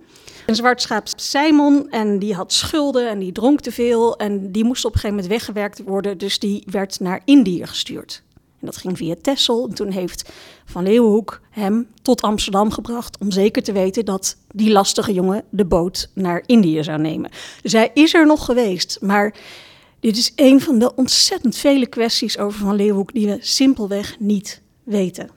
Een 0.45 0.55
zwart 0.55 0.81
schaap 0.81 1.07
Simon 1.15 1.89
en 1.89 2.19
die 2.19 2.33
had 2.33 2.53
schulden 2.53 3.09
en 3.09 3.19
die 3.19 3.31
dronk 3.31 3.59
te 3.61 3.71
veel 3.71 4.17
en 4.17 4.51
die 4.51 4.63
moest 4.63 4.85
op 4.85 4.93
een 4.93 4.99
gegeven 4.99 5.15
moment 5.15 5.33
weggewerkt 5.33 5.83
worden, 5.83 6.17
dus 6.17 6.39
die 6.39 6.63
werd 6.69 6.99
naar 6.99 7.21
Indië 7.25 7.65
gestuurd. 7.65 8.23
En 8.59 8.65
dat 8.65 8.77
ging 8.77 8.97
via 8.97 9.15
Texel. 9.21 9.67
En 9.67 9.75
toen 9.75 9.91
heeft 9.91 10.29
Van 10.65 10.83
Leeuwenhoek 10.83 11.41
hem 11.49 11.87
tot 12.01 12.21
Amsterdam 12.21 12.71
gebracht 12.71 13.17
om 13.17 13.31
zeker 13.31 13.63
te 13.63 13.71
weten 13.71 14.05
dat 14.05 14.37
die 14.51 14.71
lastige 14.71 15.13
jongen 15.13 15.43
de 15.49 15.65
boot 15.65 16.09
naar 16.13 16.43
Indië 16.45 16.83
zou 16.83 16.99
nemen. 16.99 17.31
Dus 17.61 17.71
hij 17.71 17.91
is 17.93 18.13
er 18.13 18.25
nog 18.25 18.45
geweest, 18.45 18.97
maar 19.01 19.35
dit 20.07 20.17
is 20.17 20.31
een 20.35 20.61
van 20.61 20.79
de 20.79 20.95
ontzettend 20.95 21.55
vele 21.57 21.87
kwesties 21.87 22.37
over 22.37 22.59
Van 22.59 22.75
Leeuwenhoek 22.75 23.13
die 23.13 23.27
we 23.27 23.37
simpelweg 23.39 24.19
niet 24.19 24.61
weten. 24.83 25.29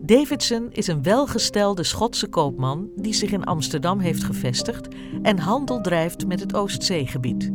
Davidson 0.00 0.68
is 0.70 0.86
een 0.86 1.02
welgestelde 1.02 1.84
Schotse 1.84 2.28
koopman 2.28 2.88
die 2.96 3.14
zich 3.14 3.32
in 3.32 3.44
Amsterdam 3.44 3.98
heeft 3.98 4.24
gevestigd 4.24 4.88
en 5.22 5.38
handel 5.38 5.80
drijft 5.80 6.26
met 6.26 6.40
het 6.40 6.54
Oostzeegebied. 6.54 7.50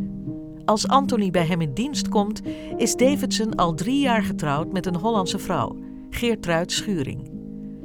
Als 0.65 0.87
Anthony 0.87 1.31
bij 1.31 1.45
hem 1.45 1.61
in 1.61 1.73
dienst 1.73 2.07
komt, 2.07 2.41
is 2.77 2.95
Davidson 2.95 3.55
al 3.55 3.73
drie 3.73 3.99
jaar 3.99 4.23
getrouwd 4.23 4.71
met 4.71 4.85
een 4.85 4.95
Hollandse 4.95 5.39
vrouw, 5.39 5.77
Geertruid 6.09 6.71
Schuring. 6.71 7.31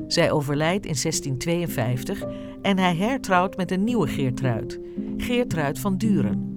Zij 0.07 0.33
overlijdt 0.33 0.87
in 0.87 0.97
1652 1.03 2.25
en 2.63 2.79
hij 2.79 2.97
hertrouwt 2.97 3.57
met 3.57 3.71
een 3.71 3.85
nieuwe 3.85 4.07
Geertruid, 4.07 4.81
Geertruid 5.17 5.79
van 5.79 5.97
Duren. 5.97 6.54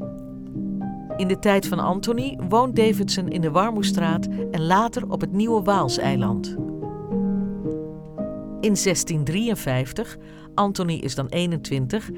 In 1.18 1.28
de 1.28 1.40
tijd 1.40 1.68
van 1.68 1.80
Anthony 1.80 2.40
woont 2.50 2.76
Davidson 2.76 3.28
in 3.28 3.42
de 3.42 3.52
Warmoestraat 3.52 4.28
en 4.52 4.66
later 4.66 5.10
op 5.10 5.22
het 5.22 5.32
Nieuwe 5.32 5.62
Waalseiland. 5.62 6.48
In 8.62 8.76
1653, 8.84 10.18
Anthony 10.54 10.94
is 10.94 11.16
dan 11.16 11.28
21, 11.28 12.10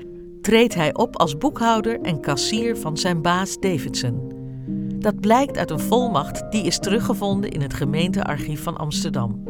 treedt 0.42 0.76
hij 0.76 0.94
op 0.94 1.18
als 1.18 1.38
boekhouder 1.38 2.02
en 2.02 2.22
kassier 2.22 2.78
van 2.78 2.98
zijn 2.98 3.22
baas 3.22 3.60
Davidson. 3.60 4.32
Dat 5.00 5.20
blijkt 5.20 5.58
uit 5.58 5.72
een 5.72 5.80
volmacht 5.80 6.52
die 6.52 6.64
is 6.64 6.80
teruggevonden 6.80 7.52
in 7.52 7.62
het 7.62 7.74
gemeentearchief 7.74 8.64
van 8.64 8.78
Amsterdam. 8.78 9.44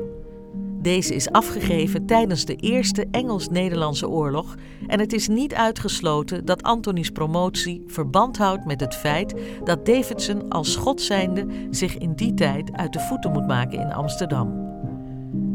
Deze 0.82 1.16
is 1.16 1.32
afgegeven 1.32 2.06
tijdens 2.06 2.46
de 2.46 2.56
Eerste 2.56 3.08
Engels-Nederlandse 3.12 4.10
Oorlog 4.10 4.56
en 4.88 5.00
het 5.00 5.14
is 5.14 5.28
niet 5.28 5.54
uitgesloten 5.54 6.46
dat 6.46 6.64
Antonies 6.64 7.10
promotie 7.10 7.84
verband 7.88 8.38
houdt 8.38 8.66
met 8.66 8.80
het 8.80 8.96
feit 8.96 9.36
dat 9.64 9.86
Davidson 9.86 10.50
als 10.50 10.72
schot 10.72 11.02
zijnde 11.02 11.46
zich 11.70 11.98
in 11.98 12.14
die 12.14 12.34
tijd 12.34 12.72
uit 12.72 12.94
de 12.94 13.00
voeten 13.00 13.32
moet 13.32 13.48
maken 13.48 13.80
in 13.80 13.94
Amsterdam. 13.94 14.68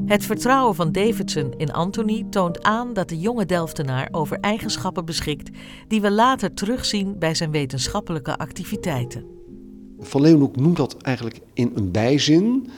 Het 0.07 0.25
vertrouwen 0.25 0.75
van 0.75 0.93
Davidson 0.93 1.55
in 1.57 1.73
Anthony 1.73 2.27
toont 2.31 2.63
aan 2.63 2.93
dat 2.93 3.09
de 3.09 3.19
jonge 3.19 3.47
Delftenaar 3.47 4.09
over 4.11 4.39
eigenschappen 4.41 5.05
beschikt 5.05 5.51
die 5.89 6.01
we 6.01 6.11
later 6.11 6.55
terugzien 6.55 7.19
bij 7.19 7.35
zijn 7.35 7.51
wetenschappelijke 7.51 8.37
activiteiten. 8.37 9.25
Van 9.99 10.21
Leeuwenhoek 10.21 10.57
noemt 10.57 10.77
dat 10.77 10.97
eigenlijk 10.97 11.41
in 11.53 11.73
een 11.75 11.91
bijzin. 11.91 12.71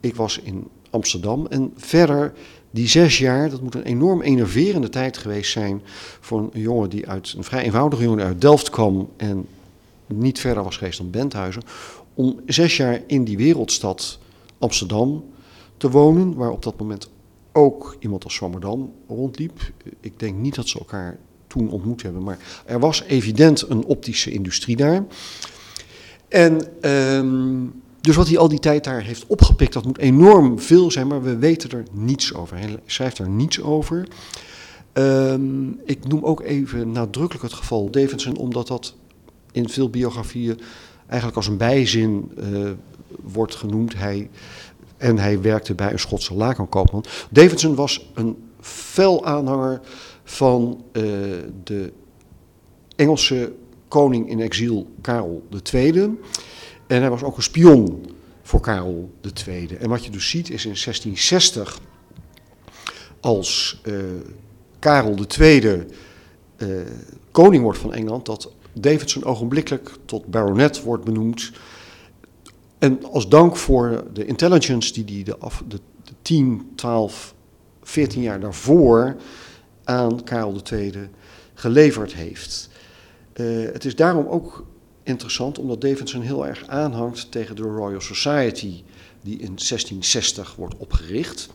Ik 0.00 0.16
was 0.16 0.38
in 0.38 0.68
Amsterdam 0.90 1.46
en 1.46 1.72
verder 1.76 2.32
die 2.70 2.88
zes 2.88 3.18
jaar, 3.18 3.50
dat 3.50 3.62
moet 3.62 3.74
een 3.74 3.82
enorm 3.82 4.22
enerverende 4.22 4.88
tijd 4.88 5.18
geweest 5.18 5.52
zijn 5.52 5.82
voor 6.20 6.50
een 6.52 6.60
jongen 6.60 6.90
die 6.90 7.08
uit 7.08 7.34
een 7.36 7.44
vrij 7.44 7.62
eenvoudige 7.62 8.02
jongen 8.02 8.24
uit 8.24 8.40
Delft 8.40 8.70
kwam 8.70 9.08
en 9.16 9.46
niet 10.06 10.40
verder 10.40 10.62
was 10.62 10.76
geweest 10.76 10.98
dan 10.98 11.10
Benthuizen, 11.10 11.62
om 12.14 12.40
zes 12.46 12.76
jaar 12.76 13.02
in 13.06 13.24
die 13.24 13.36
wereldstad 13.36 14.18
Amsterdam 14.58 15.24
te 15.76 15.90
wonen, 15.90 16.34
waar 16.34 16.50
op 16.50 16.62
dat 16.62 16.78
moment 16.78 17.10
ook 17.52 17.96
iemand 18.00 18.24
als 18.24 18.34
Swammerdam 18.34 18.92
rondliep. 19.08 19.60
Ik 20.00 20.18
denk 20.18 20.36
niet 20.36 20.54
dat 20.54 20.68
ze 20.68 20.78
elkaar 20.78 21.18
toen 21.46 21.70
ontmoet 21.70 22.02
hebben, 22.02 22.22
maar 22.22 22.38
er 22.66 22.80
was 22.80 23.02
evident 23.02 23.68
een 23.68 23.84
optische 23.84 24.30
industrie 24.30 24.76
daar. 24.76 25.04
En 26.28 26.82
ehm, 26.82 27.66
dus 28.08 28.16
wat 28.16 28.28
hij 28.28 28.38
al 28.38 28.48
die 28.48 28.58
tijd 28.58 28.84
daar 28.84 29.02
heeft 29.02 29.26
opgepikt, 29.26 29.72
dat 29.72 29.84
moet 29.84 29.98
enorm 29.98 30.58
veel 30.58 30.90
zijn, 30.90 31.06
maar 31.06 31.22
we 31.22 31.36
weten 31.36 31.70
er 31.70 31.84
niets 31.92 32.34
over. 32.34 32.56
Hij 32.56 32.76
schrijft 32.86 33.18
er 33.18 33.28
niets 33.28 33.62
over. 33.62 34.08
Ehm, 34.92 35.68
ik 35.84 36.06
noem 36.06 36.24
ook 36.24 36.42
even 36.42 36.92
nadrukkelijk 36.92 37.44
het 37.44 37.52
geval 37.52 37.90
Davidson, 37.90 38.36
omdat 38.36 38.66
dat 38.66 38.94
in 39.52 39.68
veel 39.68 39.90
biografieën 39.90 40.60
eigenlijk 41.06 41.36
als 41.36 41.46
een 41.46 41.56
bijzin 41.56 42.32
uh, 42.38 42.70
wordt 43.22 43.54
genoemd. 43.54 43.94
Hij, 43.94 44.30
en 44.96 45.18
hij 45.18 45.40
werkte 45.40 45.74
bij 45.74 45.92
een 45.92 45.98
Schotse 45.98 46.34
lakenkoopman. 46.34 47.04
Davidson 47.30 47.74
was 47.74 48.10
een 48.14 48.36
fel 48.60 49.24
aanhanger 49.24 49.80
van 50.24 50.84
uh, 50.92 51.02
de 51.64 51.92
Engelse 52.96 53.52
koning 53.88 54.28
in 54.28 54.40
exil 54.40 54.86
Karel 55.00 55.42
II. 55.72 56.18
En 56.88 57.00
hij 57.00 57.10
was 57.10 57.22
ook 57.22 57.36
een 57.36 57.42
spion 57.42 58.10
voor 58.42 58.60
Karel 58.60 59.10
II. 59.46 59.66
En 59.66 59.88
wat 59.88 60.04
je 60.04 60.10
dus 60.10 60.28
ziet 60.28 60.50
is 60.50 60.64
in 60.64 60.72
1660, 60.72 61.80
als 63.20 63.80
uh, 63.84 63.94
Karel 64.78 65.16
II 65.38 65.86
uh, 66.58 66.80
koning 67.30 67.62
wordt 67.62 67.78
van 67.78 67.92
Engeland, 67.92 68.26
dat 68.26 68.52
Davidson 68.72 69.24
ogenblikkelijk 69.24 69.90
tot 70.04 70.26
baronet 70.26 70.82
wordt 70.82 71.04
benoemd. 71.04 71.52
En 72.78 73.04
als 73.04 73.28
dank 73.28 73.56
voor 73.56 74.04
de 74.12 74.26
intelligence 74.26 74.92
die 74.92 75.14
hij 75.14 75.24
de, 75.24 75.36
de, 75.68 75.80
de 76.04 76.12
10, 76.22 76.72
12, 76.74 77.34
14 77.82 78.22
jaar 78.22 78.40
daarvoor 78.40 79.16
aan 79.84 80.24
Karel 80.24 80.60
II 80.72 80.92
geleverd 81.54 82.14
heeft. 82.14 82.68
Uh, 83.34 83.72
het 83.72 83.84
is 83.84 83.96
daarom 83.96 84.26
ook 84.26 84.66
interessant, 85.08 85.58
omdat 85.58 85.80
Davidson 85.80 86.20
heel 86.20 86.46
erg 86.46 86.66
aanhangt 86.66 87.30
tegen 87.30 87.56
de 87.56 87.62
Royal 87.62 88.00
Society, 88.00 88.82
die 89.20 89.34
in 89.34 89.54
1660 89.56 90.54
wordt 90.54 90.76
opgericht. 90.76 91.48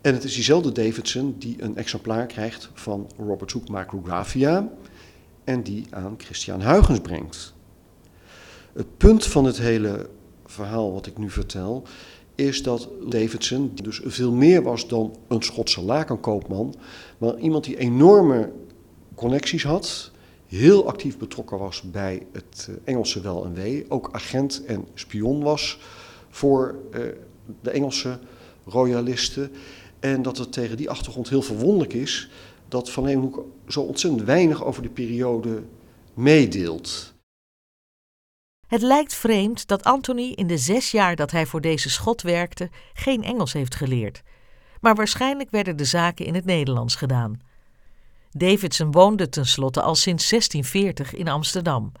En 0.00 0.14
het 0.14 0.24
is 0.24 0.34
diezelfde 0.34 0.72
Davidson 0.72 1.34
die 1.38 1.62
een 1.62 1.76
exemplaar 1.76 2.26
krijgt 2.26 2.70
van 2.74 3.10
Robert 3.18 3.52
Hooke 3.52 3.72
Micrographia 3.72 4.68
en 5.44 5.62
die 5.62 5.86
aan 5.90 6.14
Christian 6.18 6.62
Huygens 6.62 7.00
brengt. 7.00 7.54
Het 8.72 8.96
punt 8.96 9.26
van 9.26 9.44
het 9.44 9.58
hele 9.58 10.08
verhaal 10.46 10.92
wat 10.92 11.06
ik 11.06 11.18
nu 11.18 11.30
vertel 11.30 11.82
is 12.34 12.62
dat 12.62 12.88
Davidson 13.08 13.72
dus 13.82 14.00
veel 14.04 14.32
meer 14.32 14.62
was 14.62 14.88
dan 14.88 15.16
een 15.28 15.42
Schotse 15.42 15.82
lakenkoopman, 15.82 16.74
maar 17.18 17.38
iemand 17.38 17.64
die 17.64 17.78
enorme 17.78 18.52
connecties 19.14 19.64
had 19.64 20.12
heel 20.56 20.86
actief 20.88 21.18
betrokken 21.18 21.58
was 21.58 21.82
bij 21.82 22.26
het 22.32 22.68
eh, 22.68 22.74
Engelse 22.84 23.20
wel 23.20 23.44
en 23.44 23.54
wee, 23.54 23.84
ook 23.88 24.08
agent 24.12 24.64
en 24.64 24.86
spion 24.94 25.42
was 25.42 25.78
voor 26.30 26.76
uh, 26.90 27.00
de 27.62 27.70
Engelse 27.70 28.18
royalisten. 28.66 29.50
En 30.00 30.22
dat 30.22 30.38
het 30.38 30.52
tegen 30.52 30.76
die 30.76 30.90
achtergrond 30.90 31.28
heel 31.28 31.42
verwonderlijk 31.42 31.92
is 31.92 32.30
dat 32.68 32.90
Van 32.90 33.04
Leeuwenhoek 33.04 33.44
zo 33.68 33.80
ontzettend 33.80 34.24
weinig 34.24 34.64
over 34.64 34.82
die 34.82 34.90
periode 34.90 35.62
meedeelt. 36.14 37.14
Het 38.66 38.82
lijkt 38.82 39.14
vreemd 39.14 39.66
dat 39.66 39.84
Anthony 39.84 40.32
in 40.34 40.46
de 40.46 40.58
zes 40.58 40.90
jaar 40.90 41.16
dat 41.16 41.30
hij 41.30 41.46
voor 41.46 41.60
deze 41.60 41.90
schot 41.90 42.22
werkte 42.22 42.70
geen 42.92 43.22
Engels 43.22 43.52
heeft 43.52 43.74
geleerd. 43.74 44.22
Maar 44.80 44.94
waarschijnlijk 44.94 45.50
werden 45.50 45.76
de 45.76 45.84
zaken 45.84 46.26
in 46.26 46.34
het 46.34 46.44
Nederlands 46.44 46.94
gedaan. 46.94 47.40
Davidson 48.36 48.90
woonde 48.90 49.28
tenslotte 49.28 49.82
al 49.82 49.94
sinds 49.94 50.28
1640 50.28 51.14
in 51.14 51.28
Amsterdam. 51.28 51.92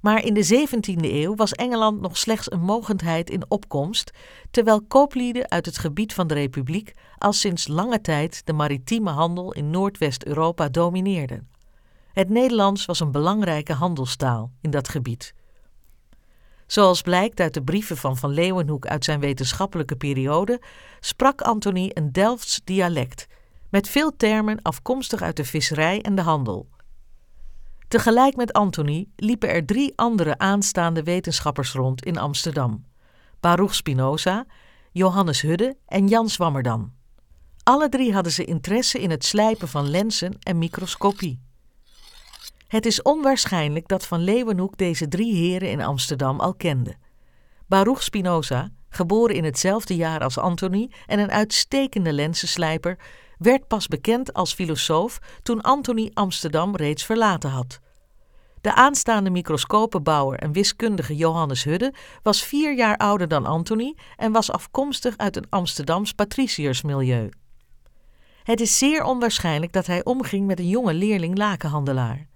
Maar 0.00 0.24
in 0.24 0.34
de 0.34 0.66
17e 0.68 1.04
eeuw 1.04 1.34
was 1.34 1.52
Engeland 1.52 2.00
nog 2.00 2.16
slechts 2.16 2.52
een 2.52 2.60
mogendheid 2.60 3.30
in 3.30 3.44
opkomst, 3.48 4.10
terwijl 4.50 4.82
kooplieden 4.82 5.50
uit 5.50 5.66
het 5.66 5.78
gebied 5.78 6.14
van 6.14 6.26
de 6.26 6.34
Republiek 6.34 6.92
al 7.18 7.32
sinds 7.32 7.66
lange 7.66 8.00
tijd 8.00 8.42
de 8.44 8.52
maritieme 8.52 9.10
handel 9.10 9.52
in 9.52 9.70
Noordwest-Europa 9.70 10.68
domineerden. 10.68 11.48
Het 12.12 12.28
Nederlands 12.28 12.84
was 12.84 13.00
een 13.00 13.12
belangrijke 13.12 13.72
handelstaal 13.72 14.50
in 14.60 14.70
dat 14.70 14.88
gebied. 14.88 15.34
Zoals 16.66 17.02
blijkt 17.02 17.40
uit 17.40 17.54
de 17.54 17.62
brieven 17.62 17.96
van 17.96 18.16
Van 18.16 18.30
Leeuwenhoek 18.30 18.86
uit 18.86 19.04
zijn 19.04 19.20
wetenschappelijke 19.20 19.96
periode, 19.96 20.60
sprak 21.00 21.40
Anthony 21.40 21.90
een 21.94 22.12
Delfts 22.12 22.60
dialect 22.64 23.26
met 23.70 23.88
veel 23.88 24.16
termen 24.16 24.62
afkomstig 24.62 25.22
uit 25.22 25.36
de 25.36 25.44
visserij 25.44 26.02
en 26.02 26.14
de 26.14 26.22
handel. 26.22 26.68
Tegelijk 27.88 28.36
met 28.36 28.52
Anthony 28.52 29.08
liepen 29.16 29.48
er 29.48 29.66
drie 29.66 29.92
andere 29.96 30.38
aanstaande 30.38 31.02
wetenschappers 31.02 31.72
rond 31.72 32.04
in 32.04 32.18
Amsterdam: 32.18 32.84
Baruch 33.40 33.74
Spinoza, 33.74 34.46
Johannes 34.92 35.40
Hudde 35.40 35.76
en 35.86 36.08
Jan 36.08 36.28
Swammerdam. 36.28 36.94
Alle 37.62 37.88
drie 37.88 38.12
hadden 38.14 38.32
ze 38.32 38.44
interesse 38.44 39.00
in 39.00 39.10
het 39.10 39.24
slijpen 39.24 39.68
van 39.68 39.90
lenzen 39.90 40.36
en 40.40 40.58
microscopie. 40.58 41.40
Het 42.66 42.86
is 42.86 43.02
onwaarschijnlijk 43.02 43.88
dat 43.88 44.06
Van 44.06 44.20
Leeuwenhoek 44.20 44.76
deze 44.76 45.08
drie 45.08 45.34
heren 45.34 45.70
in 45.70 45.80
Amsterdam 45.80 46.40
al 46.40 46.54
kende. 46.54 46.96
Baruch 47.66 48.02
Spinoza, 48.02 48.70
geboren 48.88 49.34
in 49.34 49.44
hetzelfde 49.44 49.96
jaar 49.96 50.20
als 50.20 50.38
Anthony 50.38 50.90
en 51.06 51.18
een 51.18 51.30
uitstekende 51.30 52.12
lensenslijper, 52.12 52.98
werd 53.38 53.66
pas 53.66 53.88
bekend 53.88 54.32
als 54.32 54.54
filosoof 54.54 55.18
toen 55.42 55.60
Anthony 55.60 56.10
Amsterdam 56.14 56.76
reeds 56.76 57.04
verlaten 57.04 57.50
had. 57.50 57.80
De 58.60 58.74
aanstaande 58.74 59.30
microscopenbouwer 59.30 60.38
en 60.38 60.52
wiskundige 60.52 61.16
Johannes 61.16 61.64
Hudde 61.64 61.94
was 62.22 62.44
vier 62.44 62.76
jaar 62.76 62.96
ouder 62.96 63.28
dan 63.28 63.46
Anthony 63.46 63.94
en 64.16 64.32
was 64.32 64.50
afkomstig 64.50 65.16
uit 65.16 65.36
een 65.36 65.46
Amsterdams 65.48 66.12
patriciërsmilieu. 66.12 67.28
Het 68.42 68.60
is 68.60 68.78
zeer 68.78 69.04
onwaarschijnlijk 69.04 69.72
dat 69.72 69.86
hij 69.86 70.04
omging 70.04 70.46
met 70.46 70.58
een 70.58 70.68
jonge 70.68 70.94
leerling 70.94 71.38
lakenhandelaar. 71.38 72.26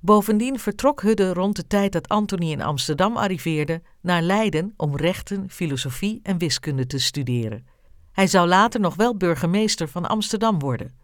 Bovendien 0.00 0.58
vertrok 0.58 1.02
Hudde 1.02 1.32
rond 1.32 1.56
de 1.56 1.66
tijd 1.66 1.92
dat 1.92 2.08
Anthony 2.08 2.50
in 2.50 2.62
Amsterdam 2.62 3.16
arriveerde 3.16 3.82
naar 4.00 4.22
Leiden 4.22 4.74
om 4.76 4.96
rechten, 4.96 5.50
filosofie 5.50 6.20
en 6.22 6.38
wiskunde 6.38 6.86
te 6.86 6.98
studeren. 6.98 7.66
Hij 8.12 8.26
zou 8.26 8.48
later 8.48 8.80
nog 8.80 8.94
wel 8.94 9.16
burgemeester 9.16 9.88
van 9.88 10.06
Amsterdam 10.06 10.58
worden. 10.58 10.98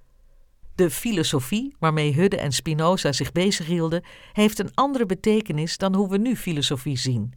De 0.75 0.91
filosofie 0.91 1.75
waarmee 1.79 2.15
Hudde 2.15 2.37
en 2.37 2.53
Spinoza 2.53 3.13
zich 3.13 3.33
bezighielden, 3.33 4.05
heeft 4.33 4.59
een 4.59 4.75
andere 4.75 5.07
betekenis 5.07 5.77
dan 5.77 5.95
hoe 5.95 6.09
we 6.09 6.19
nu 6.19 6.37
filosofie 6.37 6.99
zien. 6.99 7.33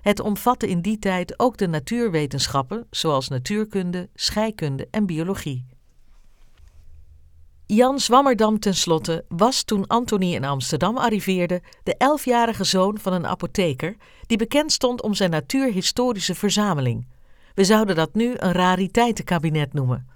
Het 0.00 0.20
omvatte 0.20 0.68
in 0.68 0.80
die 0.80 0.98
tijd 0.98 1.38
ook 1.38 1.56
de 1.56 1.68
natuurwetenschappen, 1.68 2.86
zoals 2.90 3.28
natuurkunde, 3.28 4.08
scheikunde 4.14 4.88
en 4.90 5.06
biologie. 5.06 5.66
Jan 7.66 8.00
Zwammerdam 8.00 8.58
tenslotte 8.58 9.24
was 9.28 9.62
toen 9.62 9.86
Anthony 9.86 10.34
in 10.34 10.44
Amsterdam 10.44 10.96
arriveerde 10.96 11.62
de 11.82 11.96
elfjarige 11.96 12.64
zoon 12.64 12.98
van 12.98 13.12
een 13.12 13.26
apotheker 13.26 13.96
die 14.26 14.38
bekend 14.38 14.72
stond 14.72 15.02
om 15.02 15.14
zijn 15.14 15.30
natuurhistorische 15.30 16.34
verzameling. 16.34 17.06
We 17.60 17.66
zouden 17.66 17.96
dat 17.96 18.14
nu 18.14 18.34
een 18.36 18.52
rariteitenkabinet 18.52 19.72
noemen. 19.72 20.08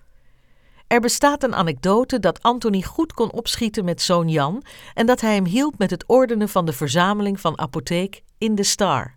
Er 0.87 1.00
bestaat 1.00 1.42
een 1.42 1.54
anekdote 1.54 2.18
dat 2.18 2.42
Anthony 2.42 2.83
goed 2.83 3.12
kon 3.12 3.33
opschieten 3.33 3.85
met 3.85 4.02
zoon 4.02 4.28
Jan 4.28 4.62
en 4.94 5.07
dat 5.07 5.20
hij 5.20 5.35
hem 5.35 5.44
hielp 5.44 5.78
met 5.78 5.90
het 5.90 6.04
ordenen 6.07 6.48
van 6.48 6.66
de 6.66 6.72
verzameling 6.72 7.40
van 7.40 7.59
apotheek 7.59 8.22
in 8.38 8.54
de 8.54 8.62
Star. 8.62 9.14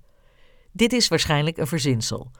Dit 0.71 0.93
is 0.93 1.07
waarschijnlijk 1.07 1.57
een 1.57 1.67
verzinsel. 1.67 2.31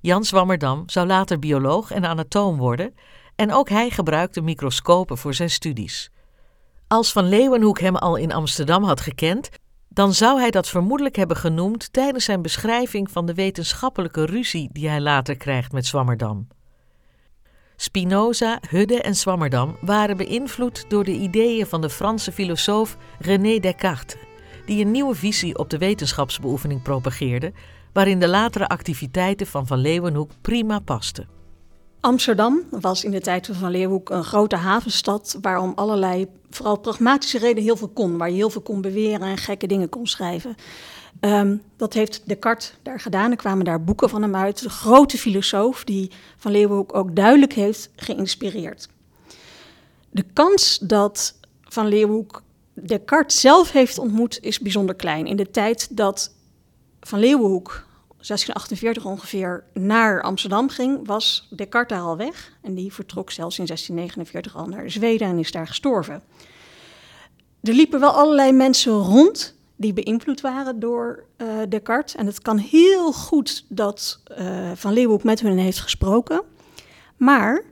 Jan 0.00 0.24
Zwammerdam 0.24 0.82
zou 0.86 1.06
later 1.06 1.38
bioloog 1.38 1.90
en 1.90 2.04
anatoom 2.04 2.56
worden 2.56 2.94
en 3.36 3.52
ook 3.52 3.68
hij 3.68 3.90
gebruikte 3.90 4.40
microscopen 4.40 5.18
voor 5.18 5.34
zijn 5.34 5.50
studies. 5.50 6.10
Als 6.88 7.12
Van 7.12 7.28
Leeuwenhoek 7.28 7.80
hem 7.80 7.96
al 7.96 8.16
in 8.16 8.32
Amsterdam 8.32 8.84
had 8.84 9.00
gekend, 9.00 9.50
dan 9.94 10.14
zou 10.14 10.40
hij 10.40 10.50
dat 10.50 10.68
vermoedelijk 10.68 11.16
hebben 11.16 11.36
genoemd 11.36 11.92
tijdens 11.92 12.24
zijn 12.24 12.42
beschrijving 12.42 13.10
van 13.10 13.26
de 13.26 13.34
wetenschappelijke 13.34 14.24
ruzie 14.24 14.68
die 14.72 14.88
hij 14.88 15.00
later 15.00 15.36
krijgt 15.36 15.72
met 15.72 15.86
Zwammerdam. 15.86 16.48
Spinoza, 17.76 18.58
Hudde 18.68 19.00
en 19.00 19.14
Zwammerdam 19.14 19.76
waren 19.80 20.16
beïnvloed 20.16 20.84
door 20.88 21.04
de 21.04 21.12
ideeën 21.12 21.66
van 21.66 21.80
de 21.80 21.90
Franse 21.90 22.32
filosoof 22.32 22.96
René 23.18 23.58
Descartes, 23.58 24.20
die 24.66 24.84
een 24.84 24.90
nieuwe 24.90 25.14
visie 25.14 25.58
op 25.58 25.70
de 25.70 25.78
wetenschapsbeoefening 25.78 26.82
propageerde, 26.82 27.52
waarin 27.92 28.18
de 28.18 28.28
latere 28.28 28.68
activiteiten 28.68 29.46
van 29.46 29.66
Van 29.66 29.78
Leeuwenhoek 29.78 30.30
prima 30.40 30.78
pasten. 30.78 31.28
Amsterdam 32.04 32.62
was 32.70 33.04
in 33.04 33.10
de 33.10 33.20
tijd 33.20 33.48
van 33.52 33.70
Leeuwenhoek 33.70 34.10
een 34.10 34.24
grote 34.24 34.56
havenstad 34.56 35.38
waar 35.40 35.60
om 35.60 35.72
allerlei, 35.74 36.26
vooral 36.50 36.78
pragmatische 36.78 37.38
redenen, 37.38 37.62
heel 37.62 37.76
veel 37.76 37.88
kon. 37.88 38.18
Waar 38.18 38.30
je 38.30 38.34
heel 38.36 38.50
veel 38.50 38.60
kon 38.60 38.80
beweren 38.80 39.28
en 39.28 39.36
gekke 39.36 39.66
dingen 39.66 39.88
kon 39.88 40.06
schrijven. 40.06 40.54
Um, 41.20 41.62
dat 41.76 41.92
heeft 41.92 42.22
Descartes 42.28 42.74
daar 42.82 43.00
gedaan. 43.00 43.30
Er 43.30 43.36
kwamen 43.36 43.64
daar 43.64 43.84
boeken 43.84 44.08
van 44.08 44.22
hem 44.22 44.36
uit. 44.36 44.62
De 44.62 44.68
grote 44.68 45.18
filosoof 45.18 45.84
die 45.84 46.10
Van 46.36 46.52
Leeuwenhoek 46.52 46.94
ook 46.94 47.16
duidelijk 47.16 47.52
heeft 47.52 47.90
geïnspireerd. 47.96 48.88
De 50.10 50.24
kans 50.32 50.78
dat 50.78 51.34
Van 51.62 51.86
Leeuwenhoek 51.86 52.42
Descartes 52.74 53.40
zelf 53.40 53.72
heeft 53.72 53.98
ontmoet 53.98 54.38
is 54.40 54.58
bijzonder 54.58 54.94
klein. 54.94 55.26
In 55.26 55.36
de 55.36 55.50
tijd 55.50 55.96
dat 55.96 56.34
Van 57.00 57.18
Leeuwenhoek 57.18 57.86
1648 58.26 59.04
ongeveer 59.04 59.64
naar 59.72 60.22
Amsterdam 60.22 60.68
ging, 60.68 61.06
was 61.06 61.48
Descartes 61.50 61.98
al 61.98 62.16
weg. 62.16 62.52
En 62.62 62.74
die 62.74 62.92
vertrok 62.92 63.30
zelfs 63.30 63.58
in 63.58 63.66
1649 63.66 64.56
al 64.56 64.66
naar 64.66 64.90
Zweden 64.90 65.28
en 65.28 65.38
is 65.38 65.50
daar 65.50 65.66
gestorven. 65.66 66.22
Er 67.62 67.72
liepen 67.72 68.00
wel 68.00 68.10
allerlei 68.10 68.52
mensen 68.52 68.92
rond 68.92 69.54
die 69.76 69.92
beïnvloed 69.92 70.40
waren 70.40 70.80
door 70.80 71.24
uh, 71.36 71.48
Descartes. 71.68 72.14
En 72.14 72.26
het 72.26 72.42
kan 72.42 72.58
heel 72.58 73.12
goed 73.12 73.64
dat 73.68 74.20
uh, 74.38 74.70
Van 74.74 74.92
Leeuwenhoek 74.92 75.24
met 75.24 75.40
hun 75.40 75.58
heeft 75.58 75.80
gesproken. 75.80 76.42
Maar 77.16 77.64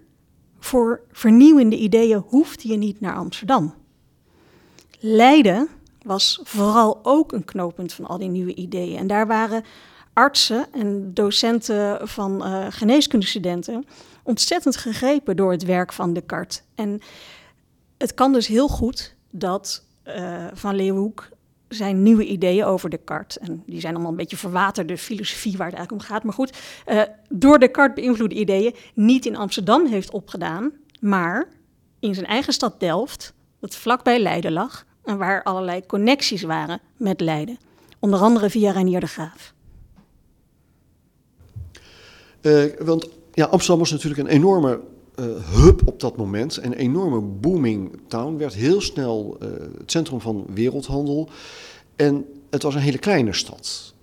voor 0.58 1.00
vernieuwende 1.12 1.76
ideeën 1.76 2.24
hoefde 2.26 2.68
je 2.68 2.76
niet 2.76 3.00
naar 3.00 3.14
Amsterdam. 3.14 3.74
Leiden 4.98 5.68
was 6.02 6.40
vooral 6.42 7.00
ook 7.02 7.32
een 7.32 7.44
knooppunt 7.44 7.92
van 7.92 8.06
al 8.06 8.18
die 8.18 8.28
nieuwe 8.28 8.54
ideeën. 8.54 8.98
En 8.98 9.06
daar 9.06 9.26
waren 9.26 9.64
artsen 10.12 10.66
en 10.72 11.14
docenten 11.14 12.08
van 12.08 12.46
uh, 12.46 12.66
geneeskundestudenten 12.70 13.84
ontzettend 14.22 14.76
gegrepen 14.76 15.36
door 15.36 15.50
het 15.50 15.64
werk 15.64 15.92
van 15.92 16.12
Descartes. 16.12 16.62
En 16.74 17.00
het 17.98 18.14
kan 18.14 18.32
dus 18.32 18.46
heel 18.46 18.68
goed 18.68 19.14
dat 19.30 19.84
uh, 20.04 20.46
Van 20.52 20.74
Leeuwenhoek 20.74 21.28
zijn 21.68 22.02
nieuwe 22.02 22.24
ideeën 22.24 22.64
over 22.64 22.90
Descartes, 22.90 23.38
en 23.38 23.62
die 23.66 23.80
zijn 23.80 23.94
allemaal 23.94 24.10
een 24.10 24.16
beetje 24.16 24.36
verwaterde 24.36 24.98
filosofie 24.98 25.56
waar 25.56 25.66
het 25.66 25.76
eigenlijk 25.76 26.04
om 26.04 26.14
gaat, 26.14 26.24
maar 26.24 26.34
goed, 26.34 26.58
uh, 26.86 27.02
door 27.28 27.58
Descartes 27.58 28.04
beïnvloede 28.04 28.34
ideeën 28.34 28.74
niet 28.94 29.26
in 29.26 29.36
Amsterdam 29.36 29.86
heeft 29.86 30.10
opgedaan, 30.10 30.72
maar 31.00 31.48
in 32.00 32.14
zijn 32.14 32.26
eigen 32.26 32.52
stad 32.52 32.80
Delft, 32.80 33.34
dat 33.60 33.74
vlakbij 33.74 34.18
Leiden 34.18 34.52
lag 34.52 34.84
en 35.04 35.18
waar 35.18 35.42
allerlei 35.42 35.86
connecties 35.86 36.42
waren 36.42 36.80
met 36.96 37.20
Leiden. 37.20 37.58
Onder 37.98 38.20
andere 38.20 38.50
via 38.50 38.70
Reinier 38.70 39.00
de 39.00 39.06
Graaf. 39.06 39.54
Uh, 42.42 42.64
want 42.78 43.08
ja, 43.32 43.44
Amsterdam 43.44 43.78
was 43.78 43.90
natuurlijk 43.90 44.20
een 44.20 44.34
enorme 44.34 44.80
uh, 45.20 45.26
hub 45.54 45.82
op 45.84 46.00
dat 46.00 46.16
moment. 46.16 46.56
Een 46.62 46.72
enorme 46.72 47.20
booming 47.20 48.00
town. 48.08 48.36
Werd 48.36 48.54
heel 48.54 48.80
snel 48.80 49.36
uh, 49.42 49.48
het 49.78 49.90
centrum 49.90 50.20
van 50.20 50.46
wereldhandel. 50.54 51.28
En 51.96 52.26
het 52.50 52.62
was 52.62 52.74
een 52.74 52.80
hele 52.80 52.98
kleine 52.98 53.32
stad. 53.32 53.94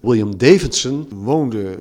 William 0.00 0.38
Davidson 0.38 1.08
woonde 1.14 1.78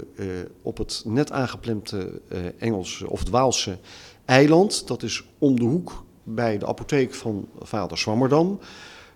op 0.61 0.77
het 0.77 1.03
net 1.05 1.31
aangeplempte 1.31 2.21
Engelse 2.57 3.09
of 3.09 3.23
Dwaalse 3.23 3.77
eiland. 4.25 4.87
Dat 4.87 5.03
is 5.03 5.23
om 5.37 5.59
de 5.59 5.65
hoek 5.65 6.03
bij 6.23 6.57
de 6.57 6.67
apotheek 6.67 7.13
van 7.13 7.47
vader 7.59 7.97
Swammerdam. 7.97 8.59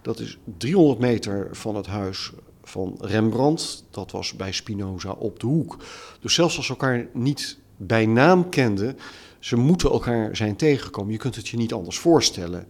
Dat 0.01 0.19
is 0.19 0.37
300 0.57 0.99
meter 0.99 1.47
van 1.51 1.75
het 1.75 1.87
huis 1.87 2.31
van 2.69 2.97
Rembrandt. 2.99 3.83
Dat 3.91 4.11
was 4.11 4.33
bij 4.33 4.51
Spinoza 4.51 5.11
op 5.11 5.39
de 5.39 5.47
hoek. 5.47 5.77
Dus 6.19 6.33
zelfs 6.33 6.57
als 6.57 6.65
ze 6.65 6.71
elkaar 6.71 7.07
niet 7.13 7.57
bij 7.77 8.05
naam 8.05 8.49
kenden, 8.49 8.97
ze 9.39 9.55
moeten 9.55 9.91
elkaar 9.91 10.35
zijn 10.35 10.55
tegengekomen. 10.55 11.11
Je 11.11 11.17
kunt 11.17 11.35
het 11.35 11.47
je 11.47 11.57
niet 11.57 11.73
anders 11.73 11.97
voorstellen. 11.97 12.67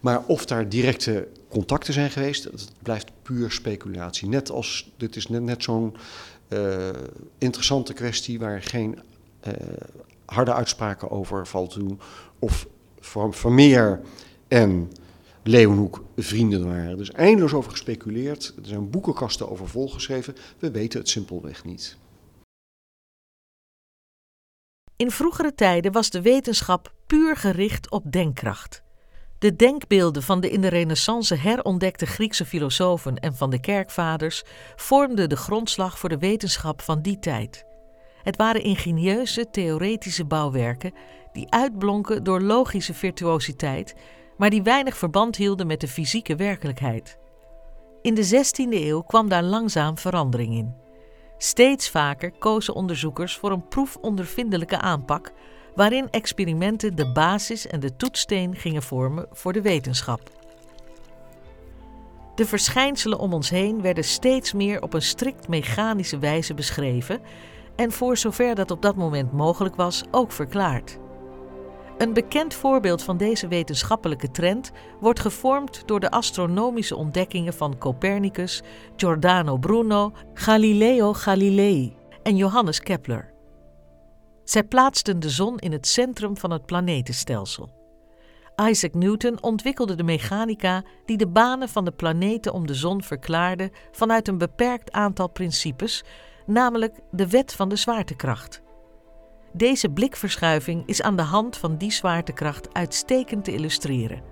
Maar 0.00 0.22
of 0.26 0.46
daar 0.46 0.68
directe 0.68 1.28
contacten 1.48 1.92
zijn 1.92 2.10
geweest, 2.10 2.42
dat 2.42 2.72
blijft 2.82 3.10
puur 3.22 3.50
speculatie. 3.50 4.28
Net 4.28 4.50
als, 4.50 4.92
dit 4.96 5.16
is 5.16 5.26
net, 5.26 5.42
net 5.42 5.62
zo'n 5.62 5.96
uh, 6.48 6.88
interessante 7.38 7.92
kwestie 7.92 8.38
waar 8.38 8.62
geen 8.62 8.98
uh, 9.46 9.52
harde 10.24 10.52
uitspraken 10.52 11.10
over 11.10 11.46
valt 11.46 11.74
doen. 11.74 12.00
Of 12.38 12.66
Vermeer 13.30 14.00
en 14.48 14.90
Leeuwenhoek 15.46 16.04
vrienden 16.16 16.66
waren. 16.66 16.96
Dus 16.96 17.12
eindeloos 17.12 17.52
over 17.54 17.70
gespeculeerd. 17.70 18.54
Er 18.56 18.66
zijn 18.66 18.90
boekenkasten 18.90 19.50
over 19.50 19.68
volgeschreven. 19.68 20.34
We 20.58 20.70
weten 20.70 20.98
het 21.00 21.08
simpelweg 21.08 21.64
niet. 21.64 21.96
In 24.96 25.10
vroegere 25.10 25.54
tijden 25.54 25.92
was 25.92 26.10
de 26.10 26.22
wetenschap 26.22 26.94
puur 27.06 27.36
gericht 27.36 27.90
op 27.90 28.12
denkkracht. 28.12 28.82
De 29.38 29.56
denkbeelden 29.56 30.22
van 30.22 30.40
de 30.40 30.50
in 30.50 30.60
de 30.60 30.68
Renaissance 30.68 31.34
herontdekte 31.34 32.06
Griekse 32.06 32.44
filosofen 32.44 33.16
en 33.16 33.34
van 33.34 33.50
de 33.50 33.60
kerkvaders 33.60 34.42
vormden 34.76 35.28
de 35.28 35.36
grondslag 35.36 35.98
voor 35.98 36.08
de 36.08 36.18
wetenschap 36.18 36.82
van 36.82 37.02
die 37.02 37.18
tijd. 37.18 37.64
Het 38.22 38.36
waren 38.36 38.62
ingenieuze 38.62 39.50
theoretische 39.50 40.24
bouwwerken 40.24 40.92
die 41.32 41.50
uitblonken 41.50 42.24
door 42.24 42.40
logische 42.40 42.94
virtuositeit 42.94 43.94
maar 44.36 44.50
die 44.50 44.62
weinig 44.62 44.96
verband 44.96 45.36
hielden 45.36 45.66
met 45.66 45.80
de 45.80 45.88
fysieke 45.88 46.36
werkelijkheid. 46.36 47.18
In 48.02 48.14
de 48.14 48.26
16e 48.26 48.72
eeuw 48.72 49.00
kwam 49.02 49.28
daar 49.28 49.42
langzaam 49.42 49.98
verandering 49.98 50.54
in. 50.54 50.74
Steeds 51.38 51.90
vaker 51.90 52.32
kozen 52.38 52.74
onderzoekers 52.74 53.36
voor 53.36 53.50
een 53.50 53.68
proefondervindelijke 53.68 54.78
aanpak, 54.78 55.32
waarin 55.74 56.10
experimenten 56.10 56.94
de 56.94 57.12
basis 57.12 57.66
en 57.66 57.80
de 57.80 57.96
toetssteen 57.96 58.54
gingen 58.54 58.82
vormen 58.82 59.26
voor 59.32 59.52
de 59.52 59.62
wetenschap. 59.62 60.20
De 62.34 62.46
verschijnselen 62.46 63.18
om 63.18 63.32
ons 63.32 63.50
heen 63.50 63.82
werden 63.82 64.04
steeds 64.04 64.52
meer 64.52 64.82
op 64.82 64.94
een 64.94 65.02
strikt 65.02 65.48
mechanische 65.48 66.18
wijze 66.18 66.54
beschreven 66.54 67.20
en 67.76 67.92
voor 67.92 68.16
zover 68.16 68.54
dat 68.54 68.70
op 68.70 68.82
dat 68.82 68.96
moment 68.96 69.32
mogelijk 69.32 69.76
was, 69.76 70.04
ook 70.10 70.32
verklaard. 70.32 70.98
Een 71.98 72.12
bekend 72.12 72.54
voorbeeld 72.54 73.02
van 73.02 73.16
deze 73.16 73.48
wetenschappelijke 73.48 74.30
trend 74.30 74.72
wordt 75.00 75.20
gevormd 75.20 75.82
door 75.86 76.00
de 76.00 76.10
astronomische 76.10 76.96
ontdekkingen 76.96 77.54
van 77.54 77.78
Copernicus, 77.78 78.62
Giordano 78.96 79.56
Bruno, 79.56 80.12
Galileo 80.34 81.12
Galilei 81.12 81.96
en 82.22 82.36
Johannes 82.36 82.80
Kepler. 82.80 83.32
Zij 84.44 84.64
plaatsten 84.64 85.20
de 85.20 85.30
zon 85.30 85.58
in 85.58 85.72
het 85.72 85.86
centrum 85.86 86.36
van 86.36 86.50
het 86.50 86.66
planetenstelsel. 86.66 87.70
Isaac 88.56 88.94
Newton 88.94 89.42
ontwikkelde 89.42 89.94
de 89.94 90.02
mechanica 90.02 90.82
die 91.04 91.16
de 91.16 91.28
banen 91.28 91.68
van 91.68 91.84
de 91.84 91.92
planeten 91.92 92.52
om 92.52 92.66
de 92.66 92.74
zon 92.74 93.02
verklaarde 93.02 93.70
vanuit 93.92 94.28
een 94.28 94.38
beperkt 94.38 94.92
aantal 94.92 95.28
principes, 95.28 96.04
namelijk 96.46 96.98
de 97.10 97.28
wet 97.28 97.52
van 97.52 97.68
de 97.68 97.76
zwaartekracht. 97.76 98.64
Deze 99.56 99.88
blikverschuiving 99.88 100.82
is 100.86 101.02
aan 101.02 101.16
de 101.16 101.22
hand 101.22 101.56
van 101.56 101.76
die 101.76 101.92
zwaartekracht 101.92 102.74
uitstekend 102.74 103.44
te 103.44 103.52
illustreren. 103.52 104.22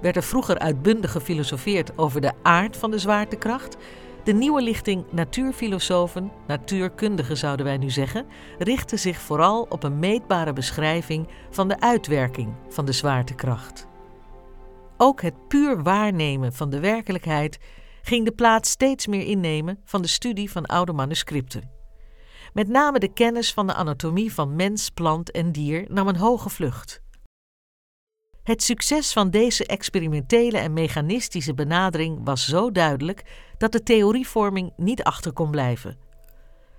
Werd 0.00 0.16
er 0.16 0.22
vroeger 0.22 0.58
uitbundig 0.58 1.12
gefilosofeerd 1.12 1.98
over 1.98 2.20
de 2.20 2.32
aard 2.42 2.76
van 2.76 2.90
de 2.90 2.98
zwaartekracht, 2.98 3.76
De 4.24 4.32
nieuwe 4.32 4.62
lichting 4.62 5.04
natuurfilosofen, 5.10 6.32
natuurkundigen 6.46 7.36
zouden 7.36 7.66
wij 7.66 7.76
nu 7.76 7.90
zeggen, 7.90 8.26
richtte 8.58 8.96
zich 8.96 9.18
vooral 9.18 9.66
op 9.68 9.82
een 9.82 9.98
meetbare 9.98 10.52
beschrijving 10.52 11.28
van 11.50 11.68
de 11.68 11.80
uitwerking 11.80 12.54
van 12.68 12.84
de 12.84 12.92
zwaartekracht. 12.92 13.86
Ook 14.96 15.22
het 15.22 15.48
puur 15.48 15.82
waarnemen 15.82 16.52
van 16.52 16.70
de 16.70 16.80
werkelijkheid 16.80 17.58
ging 18.02 18.24
de 18.24 18.32
plaats 18.32 18.70
steeds 18.70 19.06
meer 19.06 19.26
innemen 19.26 19.80
van 19.84 20.02
de 20.02 20.08
studie 20.08 20.50
van 20.50 20.66
oude 20.66 20.92
manuscripten. 20.92 21.71
Met 22.52 22.68
name 22.68 22.98
de 22.98 23.12
kennis 23.12 23.52
van 23.52 23.66
de 23.66 23.74
anatomie 23.74 24.32
van 24.32 24.56
mens, 24.56 24.90
plant 24.90 25.30
en 25.30 25.52
dier 25.52 25.84
nam 25.88 26.08
een 26.08 26.16
hoge 26.16 26.48
vlucht. 26.48 27.02
Het 28.42 28.62
succes 28.62 29.12
van 29.12 29.30
deze 29.30 29.66
experimentele 29.66 30.58
en 30.58 30.72
mechanistische 30.72 31.54
benadering 31.54 32.20
was 32.24 32.46
zo 32.46 32.70
duidelijk 32.70 33.24
dat 33.58 33.72
de 33.72 33.82
theorievorming 33.82 34.72
niet 34.76 35.02
achter 35.02 35.32
kon 35.32 35.50
blijven. 35.50 35.98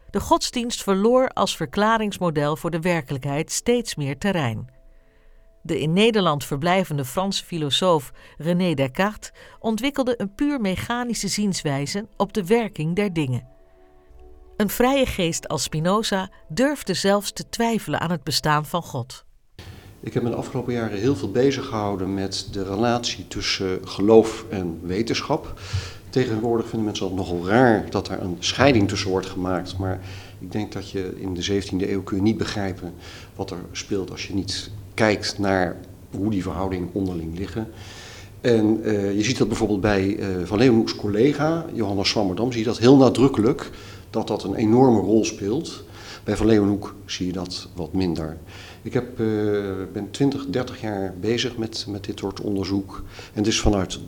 De 0.10 0.20
godsdienst 0.20 0.84
verloor 0.84 1.30
als 1.30 1.56
verklaringsmodel 1.56 2.56
voor 2.56 2.72
de 2.72 2.80
werkelijkheid 2.80 3.52
steeds 3.52 3.96
meer 3.96 4.18
terrein. 4.18 4.70
De 5.62 5.80
in 5.80 5.94
Nederland 5.94 6.46
verblijvende 6.46 7.06
Franse 7.06 7.44
filosoof 7.46 8.12
René 8.38 8.74
Descartes 8.74 9.32
ontwikkelde 9.60 10.14
een 10.18 10.36
puur 10.36 10.62
mechanische 10.62 11.28
zienswijze 11.28 12.08
op 12.18 12.34
de 12.34 12.46
werking 12.46 12.96
der 12.96 13.14
dingen. 13.14 13.53
Een 14.64 14.70
vrije 14.70 15.06
geest 15.06 15.48
als 15.48 15.64
Spinoza 15.64 16.30
durfde 16.48 16.94
zelfs 16.94 17.32
te 17.32 17.50
twijfelen 17.50 18.00
aan 18.00 18.12
het 18.12 18.24
bestaan 18.24 18.66
van 18.66 18.84
God. 18.84 19.24
Ik 20.00 20.14
heb 20.14 20.24
me 20.24 20.30
de 20.30 20.36
afgelopen 20.36 20.74
jaren 20.74 21.00
heel 21.00 21.16
veel 21.16 21.32
bezig 21.32 21.66
gehouden 21.66 22.14
met 22.14 22.48
de 22.52 22.64
relatie 22.64 23.28
tussen 23.28 23.80
geloof 23.88 24.46
en 24.50 24.80
wetenschap. 24.84 25.60
Tegenwoordig 26.10 26.68
vinden 26.68 26.86
mensen 26.86 27.06
het 27.06 27.16
nogal 27.16 27.48
raar 27.48 27.90
dat 27.90 28.10
er 28.10 28.22
een 28.22 28.38
scheiding 28.40 28.88
tussen 28.88 29.10
wordt 29.10 29.28
gemaakt. 29.28 29.78
Maar 29.78 30.00
ik 30.40 30.52
denk 30.52 30.72
dat 30.72 30.90
je 30.90 31.14
in 31.18 31.34
de 31.34 31.62
17e 31.62 31.90
eeuw 31.90 32.04
kun 32.04 32.18
je 32.18 32.24
niet 32.24 32.38
begrijpen 32.38 32.94
wat 33.36 33.52
er 33.52 33.62
speelt 33.72 34.12
als 34.12 34.28
je 34.28 34.34
niet 34.34 34.70
kijkt 34.94 35.40
naar 35.40 35.76
hoe 36.12 36.30
die 36.30 36.44
verhoudingen 36.44 36.90
onderling 36.92 37.38
liggen. 37.38 37.68
En 38.42 38.80
uh, 38.84 39.16
je 39.16 39.24
ziet 39.24 39.38
dat 39.38 39.48
bijvoorbeeld 39.48 39.82
bij 39.82 40.06
uh, 40.06 40.28
Van 40.44 40.58
Leeuwenhoek's 40.58 40.96
collega, 40.96 41.66
Johannes 41.74 42.10
Swammerdam, 42.10 42.52
zie 42.52 42.60
je 42.62 42.68
dat 42.68 42.78
heel 42.78 42.98
nadrukkelijk, 42.98 43.70
dat 44.14 44.28
dat 44.28 44.44
een 44.44 44.56
enorme 44.56 45.00
rol 45.00 45.26
speelt. 45.26 45.84
Bij 46.24 46.38
Van 46.38 46.46
Leeuwenhoek 46.46 46.96
zie 47.06 47.26
je 47.26 47.34
dat 47.34 47.68
wat 47.76 47.94
minder. 47.94 48.38
Ik 48.82 48.94
heb, 48.94 49.20
uh, 49.20 49.74
ben 49.94 50.12
20, 50.12 50.46
30 50.46 50.82
jaar 50.82 51.14
bezig 51.20 51.58
met, 51.58 51.86
met 51.90 52.04
dit 52.04 52.20
soort 52.20 52.42
onderzoek. 52.42 53.04
En 53.34 53.40
het 53.40 53.48
is 53.48 53.60
vanuit 53.60 54.00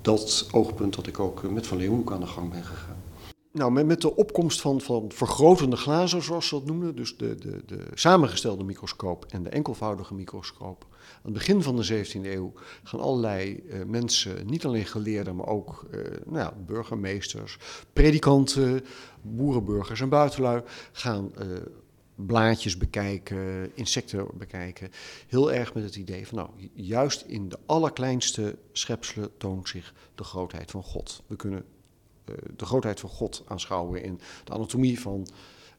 dat 0.00 0.48
oogpunt 0.52 0.94
dat 0.94 1.06
ik 1.06 1.18
ook 1.18 1.50
met 1.50 1.66
Van 1.66 1.78
Leeuwenhoek 1.78 2.12
aan 2.12 2.20
de 2.20 2.26
gang 2.26 2.50
ben 2.50 2.64
gegaan. 2.64 2.97
Nou, 3.52 3.72
met, 3.72 3.86
met 3.86 4.00
de 4.00 4.16
opkomst 4.16 4.60
van, 4.60 4.80
van 4.80 5.12
vergrotende 5.12 5.76
glazen, 5.76 6.22
zoals 6.22 6.48
ze 6.48 6.54
dat 6.54 6.64
noemen, 6.64 6.96
dus 6.96 7.16
de, 7.16 7.34
de, 7.34 7.62
de 7.66 7.86
samengestelde 7.94 8.64
microscoop 8.64 9.24
en 9.28 9.42
de 9.42 9.48
enkelvoudige 9.48 10.14
microscoop. 10.14 10.86
Aan 10.90 11.20
het 11.22 11.32
begin 11.32 11.62
van 11.62 11.76
de 11.76 12.04
17e 12.04 12.20
eeuw 12.22 12.52
gaan 12.82 13.00
allerlei 13.00 13.62
uh, 13.66 13.84
mensen, 13.84 14.46
niet 14.46 14.64
alleen 14.64 14.86
geleerden, 14.86 15.36
maar 15.36 15.46
ook 15.46 15.86
uh, 15.90 16.00
nou 16.26 16.38
ja, 16.38 16.54
burgemeesters, 16.66 17.58
predikanten, 17.92 18.84
boerenburgers 19.22 20.00
en 20.00 20.08
buitenlui, 20.08 20.62
gaan 20.92 21.32
uh, 21.38 21.46
blaadjes 22.14 22.76
bekijken, 22.76 23.70
insecten 23.76 24.26
bekijken. 24.34 24.90
Heel 25.26 25.52
erg 25.52 25.74
met 25.74 25.84
het 25.84 25.96
idee 25.96 26.26
van, 26.26 26.38
nou, 26.38 26.50
juist 26.74 27.24
in 27.26 27.48
de 27.48 27.58
allerkleinste 27.66 28.58
schepselen 28.72 29.30
toont 29.36 29.68
zich 29.68 29.94
de 30.14 30.24
grootheid 30.24 30.70
van 30.70 30.82
God. 30.82 31.22
We 31.26 31.36
kunnen 31.36 31.64
de 32.56 32.64
grootheid 32.64 33.00
van 33.00 33.10
God 33.10 33.42
aanschouwen 33.46 34.02
in 34.02 34.20
de 34.44 34.52
anatomie 34.52 35.00
van 35.00 35.26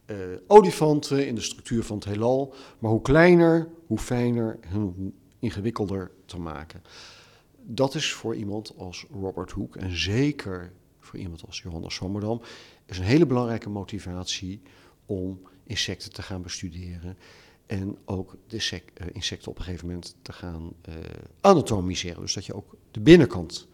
uh, 0.05 0.17
olifanten, 0.47 1.27
in 1.27 1.35
de 1.35 1.41
structuur 1.41 1.83
van 1.83 1.95
het 1.95 2.05
heelal. 2.05 2.53
Maar 2.79 2.91
hoe 2.91 3.01
kleiner, 3.01 3.67
hoe 3.87 3.97
fijner 3.99 4.57
en 4.61 4.71
hoe 4.71 5.11
ingewikkelder 5.39 6.11
te 6.25 6.39
maken. 6.39 6.83
Dat 7.57 7.95
is 7.95 8.13
voor 8.13 8.35
iemand 8.35 8.73
als 8.77 9.05
Robert 9.11 9.51
Hooke 9.51 9.79
en 9.79 9.97
zeker 9.97 10.71
voor 10.99 11.19
iemand 11.19 11.45
als 11.45 11.61
Johannes 11.61 11.93
Swammerdam 11.93 12.41
is 12.85 12.97
een 12.97 13.03
hele 13.03 13.25
belangrijke 13.25 13.69
motivatie 13.69 14.61
om 15.05 15.41
insecten 15.63 16.13
te 16.13 16.21
gaan 16.21 16.41
bestuderen. 16.41 17.17
En 17.65 17.97
ook 18.05 18.35
de 18.47 18.81
uh, 19.01 19.07
insecten 19.11 19.51
op 19.51 19.57
een 19.57 19.63
gegeven 19.63 19.87
moment 19.87 20.15
te 20.21 20.33
gaan 20.33 20.73
anatomiseren. 21.41 22.21
Dus 22.21 22.33
dat 22.33 22.45
je 22.45 22.53
ook 22.53 22.75
de 22.91 22.99
binnenkant 22.99 23.67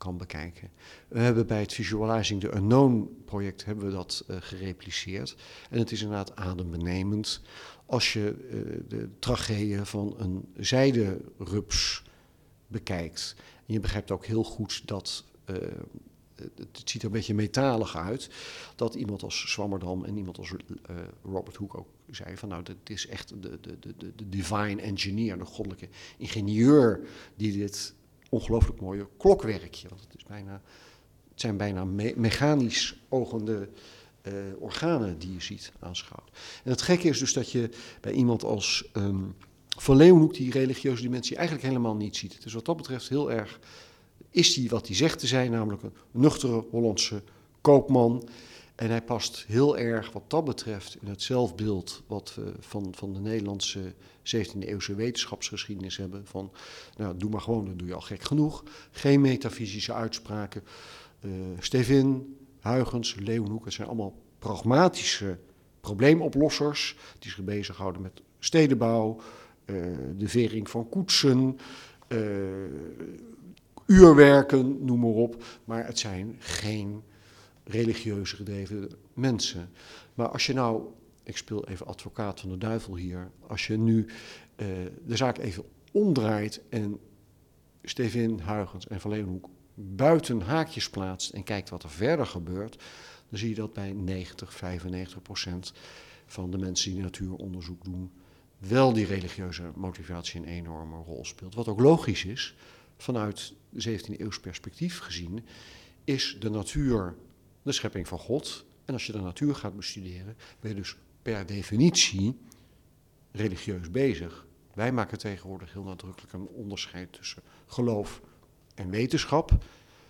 kan 0.00 0.16
bekijken. 0.16 0.70
We 1.08 1.18
hebben 1.18 1.46
bij 1.46 1.60
het 1.60 1.72
Visualizing 1.72 2.40
the 2.40 2.54
Unknown 2.54 3.22
project 3.24 3.64
hebben 3.64 3.84
we 3.84 3.92
dat 3.92 4.24
uh, 4.30 4.36
gerepliceerd. 4.40 5.36
En 5.70 5.78
het 5.78 5.92
is 5.92 6.02
inderdaad 6.02 6.36
adembenemend 6.36 7.40
als 7.86 8.12
je 8.12 8.36
de 8.88 9.08
tragedieën 9.18 9.86
van 9.86 10.14
een 10.18 10.48
zijderups 10.56 12.02
bekijkt. 12.66 13.36
Je 13.66 13.80
begrijpt 13.80 14.10
ook 14.10 14.26
heel 14.26 14.44
goed 14.44 14.82
dat 14.88 15.24
het 16.54 16.82
ziet 16.90 17.00
er 17.00 17.06
een 17.06 17.12
beetje 17.12 17.34
metalig 17.34 17.96
uit, 17.96 18.30
dat 18.76 18.94
iemand 18.94 19.22
als 19.22 19.50
Swammerdam 19.50 20.04
en 20.04 20.16
iemand 20.16 20.38
als 20.38 20.52
Robert 21.22 21.56
Hooke 21.56 21.78
ook 21.78 21.88
zei 22.10 22.36
van 22.36 22.48
nou, 22.48 22.62
dit 22.62 22.90
is 22.90 23.06
echt 23.06 23.28
de, 23.28 23.60
de, 23.60 23.78
de, 23.80 24.14
de 24.16 24.28
divine 24.28 24.82
engineer, 24.82 25.38
de 25.38 25.44
goddelijke 25.44 25.88
ingenieur 26.18 27.00
die 27.36 27.58
dit 27.58 27.94
ongelooflijk 28.30 28.80
mooie 28.80 29.06
klokwerkje, 29.16 29.88
want 29.88 30.00
het, 30.00 30.16
is 30.16 30.24
bijna, 30.24 30.62
het 31.30 31.40
zijn 31.40 31.56
bijna 31.56 31.84
me 31.84 32.12
mechanisch 32.16 33.00
ogende 33.08 33.68
uh, 34.22 34.32
organen 34.58 35.18
die 35.18 35.32
je 35.32 35.40
ziet 35.40 35.72
aanschouwt. 35.78 36.30
En 36.64 36.70
het 36.70 36.82
gekke 36.82 37.08
is 37.08 37.18
dus 37.18 37.32
dat 37.32 37.50
je 37.50 37.70
bij 38.00 38.12
iemand 38.12 38.44
als 38.44 38.90
um, 38.96 39.36
Van 39.68 39.96
Leeuwenhoek 39.96 40.34
die 40.34 40.50
religieuze 40.50 41.02
dimensie 41.02 41.36
eigenlijk 41.36 41.66
helemaal 41.66 41.94
niet 41.94 42.16
ziet. 42.16 42.38
Is 42.44 42.52
wat 42.52 42.64
dat 42.64 42.76
betreft 42.76 43.08
heel 43.08 43.32
erg 43.32 43.58
is 44.30 44.56
hij 44.56 44.68
wat 44.68 44.86
hij 44.86 44.96
zegt 44.96 45.18
te 45.18 45.26
zijn, 45.26 45.50
namelijk 45.50 45.82
een 45.82 45.92
nuchtere 46.10 46.64
Hollandse 46.70 47.22
koopman. 47.60 48.28
En 48.80 48.90
hij 48.90 49.02
past 49.02 49.44
heel 49.48 49.78
erg 49.78 50.12
wat 50.12 50.30
dat 50.30 50.44
betreft 50.44 50.96
in 51.00 51.08
het 51.08 51.22
zelfbeeld 51.22 52.02
wat 52.06 52.34
we 52.34 52.52
van, 52.60 52.92
van 52.96 53.12
de 53.12 53.20
Nederlandse 53.20 53.92
17e-eeuwse 54.22 54.94
wetenschapsgeschiedenis 54.94 55.96
hebben. 55.96 56.26
Van, 56.26 56.52
nou, 56.96 57.16
doe 57.16 57.30
maar 57.30 57.40
gewoon, 57.40 57.64
dan 57.64 57.76
doe 57.76 57.88
je 57.88 57.94
al 57.94 58.00
gek 58.00 58.22
genoeg. 58.22 58.64
Geen 58.90 59.20
metafysische 59.20 59.92
uitspraken. 59.92 60.62
Uh, 61.20 61.32
Stevin, 61.58 62.36
Huygens, 62.60 63.14
Leeuwenhoek, 63.14 63.64
het 63.64 63.74
zijn 63.74 63.88
allemaal 63.88 64.14
pragmatische 64.38 65.38
probleemoplossers 65.80 66.96
die 67.18 67.30
zich 67.30 67.44
bezighouden 67.44 68.02
met 68.02 68.22
stedenbouw, 68.38 69.20
uh, 69.66 69.76
de 70.16 70.28
vering 70.28 70.70
van 70.70 70.88
koetsen, 70.88 71.58
uh, 72.08 72.18
uurwerken, 73.86 74.84
noem 74.84 75.00
maar 75.00 75.10
op. 75.10 75.44
Maar 75.64 75.86
het 75.86 75.98
zijn 75.98 76.36
geen 76.38 77.02
religieuze 77.70 78.36
gedreven 78.36 78.90
mensen. 79.14 79.70
Maar 80.14 80.28
als 80.28 80.46
je 80.46 80.52
nou, 80.52 80.82
ik 81.22 81.36
speel 81.36 81.68
even 81.68 81.86
advocaat 81.86 82.40
van 82.40 82.48
de 82.48 82.58
duivel 82.58 82.96
hier, 82.96 83.30
als 83.46 83.66
je 83.66 83.76
nu 83.76 84.06
uh, 84.56 84.66
de 85.06 85.16
zaak 85.16 85.38
even 85.38 85.64
omdraait 85.92 86.60
en 86.68 86.98
Stevin 87.82 88.40
Huygens 88.40 88.86
en 88.86 89.00
Van 89.00 89.10
Leeuwenhoek 89.10 89.48
buiten 89.74 90.40
haakjes 90.40 90.90
plaatst 90.90 91.30
en 91.30 91.42
kijkt 91.42 91.70
wat 91.70 91.82
er 91.82 91.90
verder 91.90 92.26
gebeurt, 92.26 92.76
dan 93.28 93.38
zie 93.38 93.48
je 93.48 93.54
dat 93.54 93.72
bij 93.72 93.92
90, 93.92 94.54
95 94.54 95.22
procent 95.22 95.72
van 96.26 96.50
de 96.50 96.58
mensen 96.58 96.92
die 96.92 97.02
natuuronderzoek 97.02 97.84
doen, 97.84 98.10
wel 98.58 98.92
die 98.92 99.06
religieuze 99.06 99.70
motivatie 99.74 100.40
een 100.40 100.46
enorme 100.46 100.96
rol 100.96 101.24
speelt. 101.24 101.54
Wat 101.54 101.68
ook 101.68 101.80
logisch 101.80 102.24
is, 102.24 102.54
vanuit 102.96 103.52
17e 103.74 104.16
eeuws 104.16 104.40
perspectief 104.40 104.98
gezien, 104.98 105.44
is 106.04 106.36
de 106.40 106.50
natuur 106.50 107.14
de 107.62 107.72
schepping 107.72 108.08
van 108.08 108.18
God. 108.18 108.64
En 108.84 108.94
als 108.94 109.06
je 109.06 109.12
de 109.12 109.20
natuur 109.20 109.54
gaat 109.54 109.76
bestuderen, 109.76 110.36
ben 110.60 110.70
je 110.70 110.76
dus 110.76 110.96
per 111.22 111.46
definitie 111.46 112.38
religieus 113.32 113.90
bezig. 113.90 114.46
Wij 114.74 114.92
maken 114.92 115.18
tegenwoordig 115.18 115.72
heel 115.72 115.82
nadrukkelijk 115.82 116.32
een 116.32 116.48
onderscheid 116.48 117.12
tussen 117.12 117.42
geloof 117.66 118.20
en 118.74 118.90
wetenschap. 118.90 119.64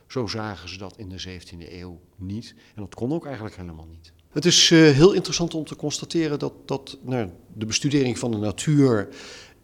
Zo 0.07 0.27
zagen 0.27 0.69
ze 0.69 0.79
dat 0.79 0.97
in 0.97 1.09
de 1.09 1.23
17e 1.23 1.73
eeuw 1.73 2.01
niet. 2.17 2.55
En 2.75 2.83
dat 2.83 2.95
kon 2.95 3.13
ook 3.13 3.25
eigenlijk 3.25 3.57
helemaal 3.57 3.87
niet. 3.91 4.13
Het 4.31 4.45
is 4.45 4.71
uh, 4.71 4.91
heel 4.91 5.13
interessant 5.13 5.55
om 5.55 5.65
te 5.65 5.77
constateren 5.77 6.39
dat, 6.39 6.53
dat 6.65 6.99
nou, 7.03 7.31
de 7.55 7.67
bestudering 7.67 8.19
van 8.19 8.31
de 8.31 8.37
natuur 8.37 9.09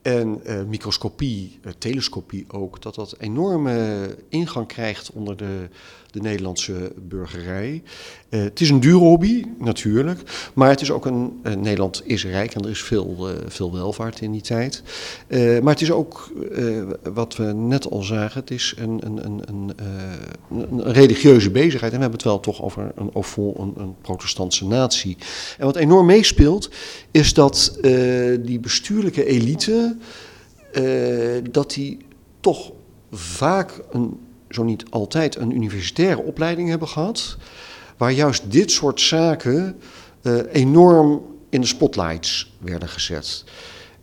en 0.03 0.41
uh, 0.45 0.63
microscopie, 0.63 1.59
uh, 1.65 1.73
telescopie 1.79 2.45
ook, 2.49 2.83
dat 2.83 2.95
dat 2.95 3.17
enorme 3.19 4.17
ingang 4.29 4.67
krijgt 4.67 5.13
onder 5.13 5.37
de, 5.37 5.69
de 6.17 6.23
Nederlandse 6.23 6.93
burgerij. 7.09 7.83
Uh, 8.31 8.43
het 8.43 8.61
is 8.61 8.71
een 8.71 8.81
dure 8.81 8.99
hobby, 8.99 9.45
natuurlijk, 9.59 10.51
maar 10.55 10.69
het 10.69 10.81
is 10.81 10.91
ook 10.91 11.07
een. 11.07 11.41
Nederland 11.43 12.03
is 12.05 12.25
rijk 12.25 12.55
en 12.55 12.63
er 12.63 12.71
is 12.71 12.83
veel, 12.83 13.29
veel 13.47 13.73
welvaart 13.73 14.21
in 14.21 14.33
die 14.33 14.41
tijd. 14.41 14.83
maar 15.63 15.73
het 15.73 15.81
is 15.81 15.91
ook, 15.91 16.33
wat 17.15 17.37
we 17.37 17.45
net 17.45 17.91
al 17.91 18.03
zagen, 18.03 18.41
het 18.41 18.51
is 18.51 18.75
een, 18.79 19.01
een, 19.05 19.27
een, 19.27 19.73
een, 20.51 20.93
religieuze 20.93 21.51
bezigheid. 21.51 21.93
En 21.93 21.99
we 21.99 22.03
hebben 22.03 22.19
het 22.19 22.29
wel 22.29 22.41
toch 22.41 22.63
over 22.63 22.93
een, 22.95 23.15
over 23.15 23.43
een, 23.43 23.75
een 23.77 23.95
protestantse 24.01 24.67
natie. 24.67 25.17
En 25.59 25.65
wat 25.65 25.77
enorm 25.77 26.07
meespeelt, 26.07 26.71
is 27.11 27.35
dat 27.35 27.79
die 28.41 28.61
bestuurlijke 28.61 29.25
elite 29.25 29.97
dat 31.51 31.71
die 31.71 31.99
toch 32.41 32.73
vaak, 33.11 33.83
een, 33.91 34.19
zo 34.51 34.63
niet 34.63 34.85
altijd, 34.91 35.37
een 35.37 35.55
universitaire 35.55 36.23
opleiding 36.23 36.69
hebben 36.69 36.89
gehad. 36.89 37.37
Waar 37.97 38.13
juist 38.13 38.51
dit 38.51 38.71
soort 38.71 39.01
zaken 39.01 39.77
uh, 40.23 40.39
enorm 40.53 41.23
in 41.49 41.61
de 41.61 41.67
spotlights 41.67 42.53
werden 42.59 42.89
gezet. 42.89 43.45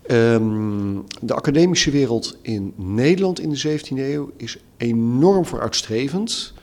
Um, 0.08 1.04
de 1.22 1.34
academische 1.34 1.92
wereld 1.92 2.38
in 2.42 2.74
Nederland 2.76 3.40
in 3.40 3.50
de 3.50 3.80
17e 3.80 3.98
eeuw 3.98 4.32
is 4.38 4.58
enorm 4.78 5.46
vooruitstrevend. 5.46 6.54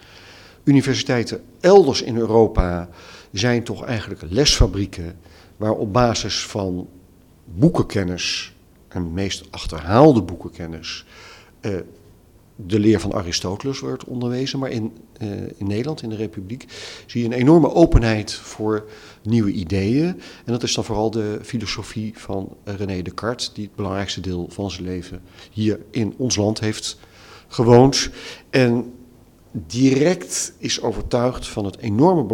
Universiteiten 0.64 1.42
elders 1.60 2.02
in 2.02 2.16
Europa 2.16 2.88
zijn 3.32 3.62
toch 3.62 3.84
eigenlijk 3.84 4.22
lesfabrieken 4.28 5.18
waar 5.56 5.72
op 5.72 5.92
basis 5.92 6.46
van 6.46 6.88
boekenkennis 7.44 8.54
en 8.88 9.12
meest 9.12 9.44
achterhaalde 9.50 10.22
boekenkennis 10.22 11.04
uh, 11.60 11.76
de 12.66 12.78
leer 12.78 13.00
van 13.00 13.12
Aristoteles 13.12 13.80
wordt 13.80 14.04
onderwezen. 14.04 14.58
Maar 14.58 14.70
in, 14.70 14.92
uh, 15.22 15.30
in 15.56 15.66
Nederland, 15.66 16.02
in 16.02 16.08
de 16.08 16.16
Republiek, 16.16 16.64
zie 17.06 17.20
je 17.20 17.26
een 17.26 17.40
enorme 17.40 17.74
openheid 17.74 18.32
voor 18.32 18.88
nieuwe 19.22 19.52
ideeën. 19.52 20.06
En 20.44 20.52
dat 20.52 20.62
is 20.62 20.74
dan 20.74 20.84
vooral 20.84 21.10
de 21.10 21.38
filosofie 21.42 22.12
van 22.16 22.56
René 22.64 23.02
Descartes, 23.02 23.52
die 23.52 23.64
het 23.64 23.74
belangrijkste 23.74 24.20
deel 24.20 24.46
van 24.50 24.70
zijn 24.70 24.84
leven 24.84 25.22
hier 25.50 25.80
in 25.90 26.14
ons 26.16 26.36
land 26.36 26.60
heeft 26.60 26.98
gewoond. 27.48 28.10
En 28.50 28.92
direct 29.52 30.52
is 30.58 30.82
overtuigd 30.82 31.48
van 31.48 31.64
het 31.64 31.78
enorme 31.78 32.24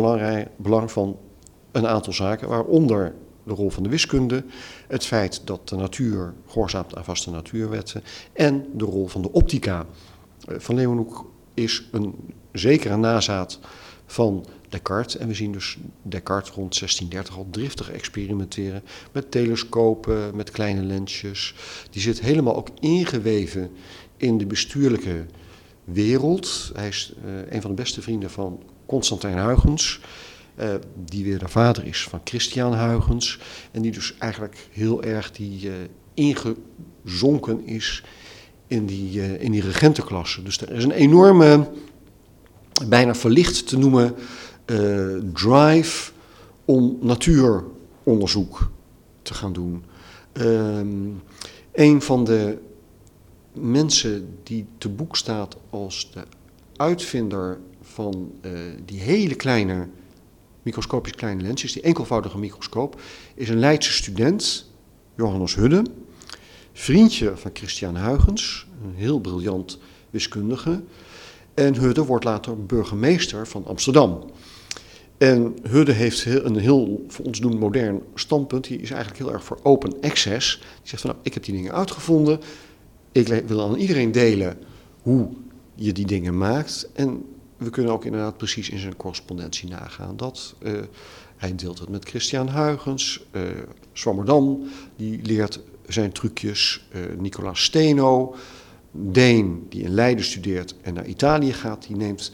belang 0.56 0.90
van 0.90 1.18
een 1.72 1.86
aantal 1.86 2.12
zaken, 2.12 2.48
waaronder 2.48 3.14
de 3.46 3.54
rol 3.54 3.70
van 3.70 3.82
de 3.82 3.88
wiskunde, 3.88 4.44
het 4.88 5.06
feit 5.06 5.40
dat 5.44 5.68
de 5.68 5.76
natuur 5.76 6.34
gehoorzaamt 6.46 6.96
aan 6.96 7.04
vaste 7.04 7.30
natuurwetten 7.30 8.02
en 8.32 8.66
de 8.72 8.84
rol 8.84 9.06
van 9.06 9.22
de 9.22 9.32
optica. 9.32 9.86
Eh, 10.46 10.54
van 10.58 10.74
Leeuwenhoek 10.74 11.30
is 11.54 11.88
een 11.92 12.14
zekere 12.52 12.96
nazaat 12.96 13.58
van 14.06 14.46
Descartes. 14.68 15.16
En 15.16 15.28
we 15.28 15.34
zien 15.34 15.52
dus 15.52 15.76
Descartes 16.02 16.50
rond 16.50 16.78
1630 16.78 17.36
al 17.36 17.46
driftig 17.50 17.90
experimenteren 17.90 18.82
met 19.12 19.30
telescopen, 19.30 20.36
met 20.36 20.50
kleine 20.50 20.82
lensjes. 20.82 21.54
Die 21.90 22.02
zit 22.02 22.20
helemaal 22.20 22.56
ook 22.56 22.68
ingeweven 22.80 23.70
in 24.16 24.38
de 24.38 24.46
bestuurlijke 24.46 25.26
wereld. 25.84 26.70
Hij 26.74 26.88
is 26.88 27.12
uh, 27.24 27.52
een 27.52 27.60
van 27.60 27.70
de 27.70 27.82
beste 27.82 28.02
vrienden 28.02 28.30
van 28.30 28.62
Constantijn 28.86 29.38
Huygens. 29.38 30.00
Uh, 30.60 30.74
die 31.04 31.24
weer 31.24 31.38
de 31.38 31.48
vader 31.48 31.86
is 31.86 32.02
van 32.02 32.20
Christian 32.24 32.74
Huygens. 32.74 33.38
En 33.70 33.82
die 33.82 33.92
dus 33.92 34.14
eigenlijk 34.18 34.68
heel 34.72 35.02
erg 35.02 35.30
die, 35.30 35.70
ingezonken 36.16 37.66
is 37.66 38.02
in 38.66 38.86
die, 38.86 39.18
uh, 39.18 39.42
in 39.42 39.52
die 39.52 39.62
regentenklasse. 39.62 40.42
Dus 40.42 40.60
er 40.60 40.70
is 40.70 40.84
een 40.84 40.90
enorme, 40.90 41.68
bijna 42.88 43.14
verlicht 43.14 43.68
te 43.68 43.78
noemen, 43.78 44.14
drive 45.32 46.10
om 46.64 46.98
natuuronderzoek 47.00 48.70
te 49.22 49.34
gaan 49.34 49.52
doen. 49.52 49.84
Um, 50.32 51.22
een 51.72 52.02
van 52.02 52.24
de 52.24 52.58
mensen 53.52 54.38
die 54.42 54.66
te 54.78 54.88
boek 54.88 55.16
staat 55.16 55.56
als 55.70 56.10
de 56.12 56.24
uitvinder 56.76 57.58
van 57.82 58.32
die 58.84 59.00
hele 59.00 59.34
kleine 59.34 59.88
microscopisch 60.66 61.14
kleine 61.14 61.42
lensjes, 61.42 61.72
die 61.72 61.82
enkelvoudige 61.82 62.38
microscoop, 62.38 63.00
is 63.34 63.48
een 63.48 63.58
Leidse 63.58 63.92
student, 63.92 64.70
Johannes 65.16 65.54
Hudde, 65.54 65.84
vriendje 66.78 67.36
van 67.36 67.50
Christian 67.54 67.96
Huygens, 67.96 68.66
een 68.84 68.94
heel 68.94 69.20
briljant 69.20 69.78
wiskundige. 70.10 70.82
En 71.54 71.74
Hudde 71.76 72.04
wordt 72.04 72.24
later 72.24 72.64
burgemeester 72.66 73.46
van 73.46 73.66
Amsterdam. 73.66 74.30
En 75.18 75.56
Hudde 75.62 75.92
heeft 75.92 76.24
een 76.24 76.56
heel, 76.56 77.04
voor 77.08 77.24
ons 77.24 77.40
doen, 77.40 77.58
modern 77.58 78.02
standpunt. 78.14 78.64
Die 78.64 78.80
is 78.80 78.90
eigenlijk 78.90 79.22
heel 79.22 79.32
erg 79.32 79.44
voor 79.44 79.58
open 79.62 80.00
access. 80.00 80.58
Die 80.58 80.88
zegt 80.88 81.02
van, 81.02 81.10
nou, 81.10 81.22
ik 81.22 81.34
heb 81.34 81.44
die 81.44 81.54
dingen 81.54 81.72
uitgevonden. 81.72 82.40
Ik 83.12 83.26
wil 83.46 83.62
aan 83.62 83.76
iedereen 83.76 84.12
delen 84.12 84.58
hoe 85.02 85.28
je 85.74 85.92
die 85.92 86.06
dingen 86.06 86.38
maakt. 86.38 86.88
En 86.92 87.24
we 87.56 87.70
kunnen 87.70 87.92
ook 87.92 88.04
inderdaad 88.04 88.36
precies 88.36 88.70
in 88.70 88.78
zijn 88.78 88.96
correspondentie 88.96 89.68
nagaan 89.68 90.16
dat 90.16 90.54
uh, 90.62 90.72
hij 91.36 91.54
deelt 91.54 91.78
het 91.78 91.88
met 91.88 92.08
Christian 92.08 92.50
Huygens, 92.50 93.24
uh, 93.32 93.42
Swammerdam, 93.92 94.62
die 94.96 95.22
leert 95.22 95.60
zijn 95.88 96.12
trucjes, 96.12 96.86
uh, 96.94 97.00
Nicolaas 97.18 97.64
Steno, 97.64 98.34
Deen, 98.90 99.66
die 99.68 99.82
in 99.82 99.90
Leiden 99.90 100.24
studeert 100.24 100.74
en 100.82 100.94
naar 100.94 101.06
Italië 101.06 101.52
gaat, 101.52 101.86
die 101.86 101.96
neemt 101.96 102.32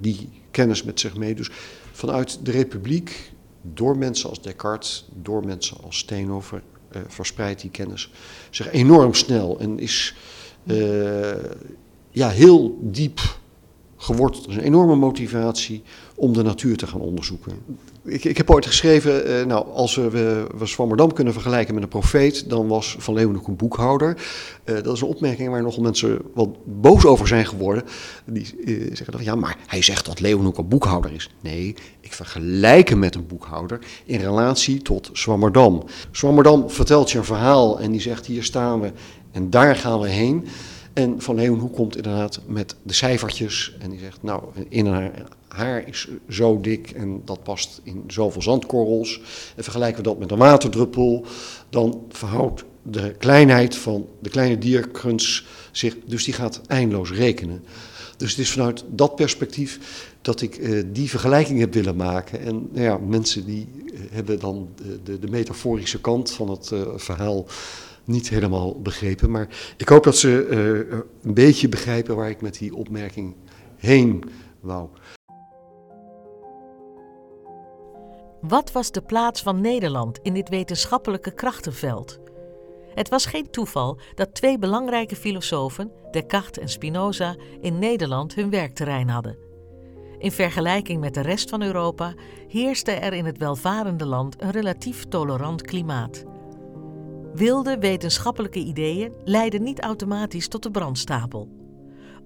die 0.00 0.28
kennis 0.50 0.82
met 0.82 1.00
zich 1.00 1.16
mee. 1.16 1.34
Dus 1.34 1.50
vanuit 1.92 2.38
de 2.42 2.50
Republiek, 2.50 3.32
door 3.62 3.98
mensen 3.98 4.28
als 4.28 4.42
Descartes, 4.42 5.08
door 5.22 5.44
mensen 5.44 5.76
als 5.82 5.98
Steno, 5.98 6.40
ver, 6.40 6.62
verspreidt 7.08 7.60
die 7.60 7.70
kennis 7.70 8.12
zich 8.50 8.70
enorm 8.70 9.14
snel 9.14 9.58
en 9.60 9.78
is 9.78 10.14
ja, 12.10 12.28
heel 12.28 12.78
diep 12.80 13.20
geworteld. 14.04 14.48
is 14.48 14.56
een 14.56 14.62
enorme 14.62 14.96
motivatie 14.96 15.82
om 16.14 16.32
de 16.32 16.42
natuur 16.42 16.76
te 16.76 16.86
gaan 16.86 17.00
onderzoeken. 17.00 17.52
Ik, 18.04 18.24
ik 18.24 18.36
heb 18.36 18.50
ooit 18.50 18.66
geschreven, 18.66 19.26
eh, 19.26 19.46
nou, 19.46 19.66
als 19.72 19.94
we, 19.94 20.46
we, 20.56 20.66
Swammerdam 20.66 21.12
kunnen 21.12 21.32
vergelijken 21.32 21.74
met 21.74 21.82
een 21.82 21.88
profeet, 21.88 22.48
dan 22.48 22.68
was 22.68 22.96
Van 22.98 23.14
Leeuwenhoek 23.14 23.46
een 23.46 23.56
boekhouder. 23.56 24.16
Uh, 24.64 24.74
dat 24.82 24.94
is 24.94 25.00
een 25.00 25.08
opmerking 25.08 25.50
waar 25.50 25.62
nogal 25.62 25.82
mensen 25.82 26.18
wat 26.34 26.48
boos 26.64 27.04
over 27.04 27.28
zijn 27.28 27.46
geworden. 27.46 27.82
Die 28.24 28.54
uh, 28.64 28.86
zeggen 28.86 29.12
dat, 29.12 29.24
ja, 29.24 29.34
maar 29.34 29.56
hij 29.66 29.82
zegt 29.82 30.06
dat 30.06 30.20
Leeuwenhoek 30.20 30.58
een 30.58 30.68
boekhouder 30.68 31.12
is. 31.12 31.30
Nee, 31.40 31.74
ik 32.00 32.12
vergelijk 32.12 32.88
hem 32.88 32.98
met 32.98 33.14
een 33.14 33.26
boekhouder 33.26 33.78
in 34.04 34.20
relatie 34.20 34.82
tot 34.82 35.10
Swammerdam. 35.12 35.84
Swammerdam 36.10 36.70
vertelt 36.70 37.10
je 37.10 37.18
een 37.18 37.24
verhaal 37.24 37.80
en 37.80 37.90
die 37.90 38.00
zegt, 38.00 38.26
hier 38.26 38.44
staan 38.44 38.80
we 38.80 38.92
en 39.32 39.50
daar 39.50 39.76
gaan 39.76 40.00
we 40.00 40.08
heen. 40.08 40.46
En 40.94 41.20
Van 41.20 41.34
Leeuwenhoek 41.34 41.74
komt 41.74 41.96
inderdaad 41.96 42.40
met 42.46 42.76
de 42.82 42.92
cijfertjes 42.92 43.76
en 43.78 43.90
die 43.90 43.98
zegt, 43.98 44.22
nou, 44.22 44.42
in 44.68 44.86
haar 44.86 45.12
haar 45.54 45.88
is 45.88 46.08
zo 46.28 46.60
dik 46.60 46.90
en 46.90 47.22
dat 47.24 47.42
past 47.42 47.80
in 47.82 48.04
zoveel 48.06 48.42
zandkorrels. 48.42 49.20
En 49.56 49.62
vergelijken 49.62 49.96
we 49.96 50.08
dat 50.08 50.18
met 50.18 50.30
een 50.30 50.38
waterdruppel, 50.38 51.26
dan 51.70 52.02
verhoudt 52.08 52.64
de 52.82 53.14
kleinheid 53.18 53.76
van 53.76 54.06
de 54.20 54.30
kleine 54.30 54.58
dierkunst 54.58 55.44
zich, 55.72 55.96
dus 56.06 56.24
die 56.24 56.34
gaat 56.34 56.60
eindeloos 56.66 57.10
rekenen. 57.10 57.64
Dus 58.16 58.30
het 58.30 58.40
is 58.40 58.50
vanuit 58.50 58.84
dat 58.90 59.16
perspectief 59.16 59.78
dat 60.22 60.40
ik 60.40 60.58
uh, 60.58 60.82
die 60.92 61.10
vergelijking 61.10 61.58
heb 61.58 61.74
willen 61.74 61.96
maken. 61.96 62.40
En 62.40 62.68
nou 62.72 62.84
ja, 62.84 62.98
mensen 62.98 63.44
die 63.44 63.68
uh, 63.76 64.00
hebben 64.10 64.40
dan 64.40 64.68
de, 64.76 65.00
de, 65.04 65.18
de, 65.18 65.28
metaforische 65.28 66.00
kant 66.00 66.30
van 66.30 66.50
het 66.50 66.70
uh, 66.70 66.80
verhaal 66.96 67.46
niet 68.04 68.28
helemaal 68.28 68.80
begrepen. 68.80 69.30
Maar 69.30 69.74
ik 69.76 69.88
hoop 69.88 70.04
dat 70.04 70.16
ze 70.16 70.46
uh, 70.90 70.98
een 71.22 71.34
beetje 71.34 71.68
begrijpen 71.68 72.16
waar 72.16 72.30
ik 72.30 72.40
met 72.40 72.58
die 72.58 72.74
opmerking 72.74 73.34
heen 73.76 74.24
wou. 74.60 74.88
Wat 78.40 78.72
was 78.72 78.90
de 78.90 79.02
plaats 79.02 79.42
van 79.42 79.60
Nederland 79.60 80.18
in 80.22 80.34
dit 80.34 80.48
wetenschappelijke 80.48 81.34
krachtenveld? 81.34 82.18
Het 82.94 83.08
was 83.08 83.26
geen 83.26 83.50
toeval 83.50 83.98
dat 84.14 84.34
twee 84.34 84.58
belangrijke 84.58 85.16
filosofen, 85.16 85.90
Descartes 86.10 86.62
en 86.62 86.68
Spinoza, 86.68 87.36
in 87.60 87.78
Nederland 87.78 88.34
hun 88.34 88.50
werkterrein 88.50 89.08
hadden. 89.08 89.38
In 90.18 90.32
vergelijking 90.32 91.00
met 91.00 91.14
de 91.14 91.20
rest 91.20 91.50
van 91.50 91.62
Europa 91.62 92.14
heerste 92.48 92.92
er 92.92 93.12
in 93.12 93.24
het 93.24 93.38
welvarende 93.38 94.06
land 94.06 94.42
een 94.42 94.50
relatief 94.50 95.04
tolerant 95.04 95.62
klimaat. 95.62 96.24
Wilde 97.34 97.78
wetenschappelijke 97.78 98.58
ideeën 98.58 99.12
leidden 99.24 99.62
niet 99.62 99.80
automatisch 99.80 100.48
tot 100.48 100.62
de 100.62 100.70
brandstapel. 100.70 101.48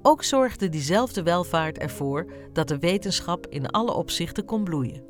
Ook 0.02 0.24
zorgde 0.24 0.68
diezelfde 0.68 1.22
welvaart 1.22 1.78
ervoor 1.78 2.32
dat 2.52 2.68
de 2.68 2.78
wetenschap 2.78 3.46
in 3.46 3.66
alle 3.66 3.92
opzichten 3.92 4.44
kon 4.44 4.64
bloeien. 4.64 5.02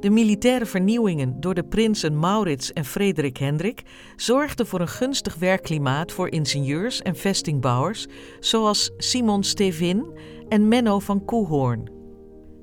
De 0.00 0.10
militaire 0.10 0.66
vernieuwingen 0.66 1.40
door 1.40 1.54
de 1.54 1.64
prinsen 1.64 2.18
Maurits 2.18 2.72
en 2.72 2.84
Frederik 2.84 3.36
Hendrik 3.36 3.82
zorgden 4.16 4.66
voor 4.66 4.80
een 4.80 4.88
gunstig 4.88 5.34
werkklimaat 5.34 6.12
voor 6.12 6.28
ingenieurs 6.28 7.02
en 7.02 7.16
vestingbouwers 7.16 8.06
zoals 8.40 8.90
Simon 8.96 9.44
Stevin 9.44 10.18
en 10.48 10.68
Menno 10.68 10.98
van 10.98 11.24
Koehoorn. 11.24 11.97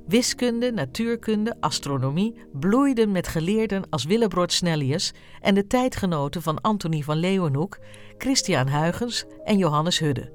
Wiskunde, 0.07 0.71
natuurkunde, 0.71 1.55
astronomie 1.59 2.35
bloeiden 2.51 3.11
met 3.11 3.27
geleerden 3.27 3.89
als 3.89 4.03
Willebrord 4.03 4.51
Snellius 4.51 5.13
en 5.41 5.55
de 5.55 5.67
tijdgenoten 5.67 6.41
van 6.41 6.61
Antonie 6.61 7.03
van 7.03 7.17
Leeuwenhoek, 7.17 7.77
Christian 8.17 8.69
Huygens 8.69 9.25
en 9.43 9.57
Johannes 9.57 9.99
Hudde. 9.99 10.33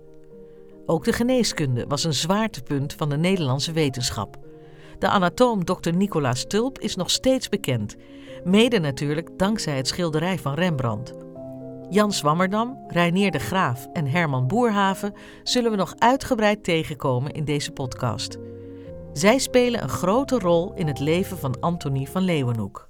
Ook 0.86 1.04
de 1.04 1.12
geneeskunde 1.12 1.84
was 1.86 2.04
een 2.04 2.14
zwaartepunt 2.14 2.92
van 2.92 3.08
de 3.08 3.16
Nederlandse 3.16 3.72
wetenschap. 3.72 4.36
De 4.98 5.08
anatoom 5.08 5.64
Dr. 5.64 5.92
Nicolaas 5.92 6.44
Tulp 6.46 6.78
is 6.78 6.96
nog 6.96 7.10
steeds 7.10 7.48
bekend, 7.48 7.96
mede 8.44 8.78
natuurlijk 8.78 9.30
dankzij 9.36 9.76
het 9.76 9.88
schilderij 9.88 10.38
van 10.38 10.54
Rembrandt. 10.54 11.14
Jan 11.88 12.12
Swammerdam, 12.12 12.84
Reinier 12.88 13.30
de 13.30 13.38
Graaf 13.38 13.86
en 13.92 14.06
Herman 14.06 14.46
Boerhaven 14.46 15.14
zullen 15.42 15.70
we 15.70 15.76
nog 15.76 15.94
uitgebreid 15.98 16.64
tegenkomen 16.64 17.32
in 17.32 17.44
deze 17.44 17.70
podcast. 17.70 18.38
Zij 19.12 19.38
spelen 19.38 19.82
een 19.82 19.88
grote 19.88 20.38
rol 20.38 20.74
in 20.74 20.86
het 20.86 20.98
leven 20.98 21.38
van 21.38 21.60
Antonie 21.60 22.08
van 22.08 22.22
Leeuwenhoek. 22.22 22.88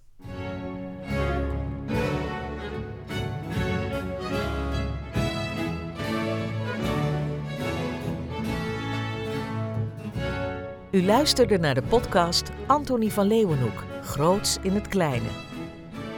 U 10.91 11.05
luisterde 11.05 11.59
naar 11.59 11.75
de 11.75 11.83
podcast 11.83 12.51
Antonie 12.67 13.13
van 13.13 13.27
Leeuwenhoek, 13.27 13.85
Groots 14.03 14.59
in 14.63 14.73
het 14.73 14.89
Kleine. 14.89 15.29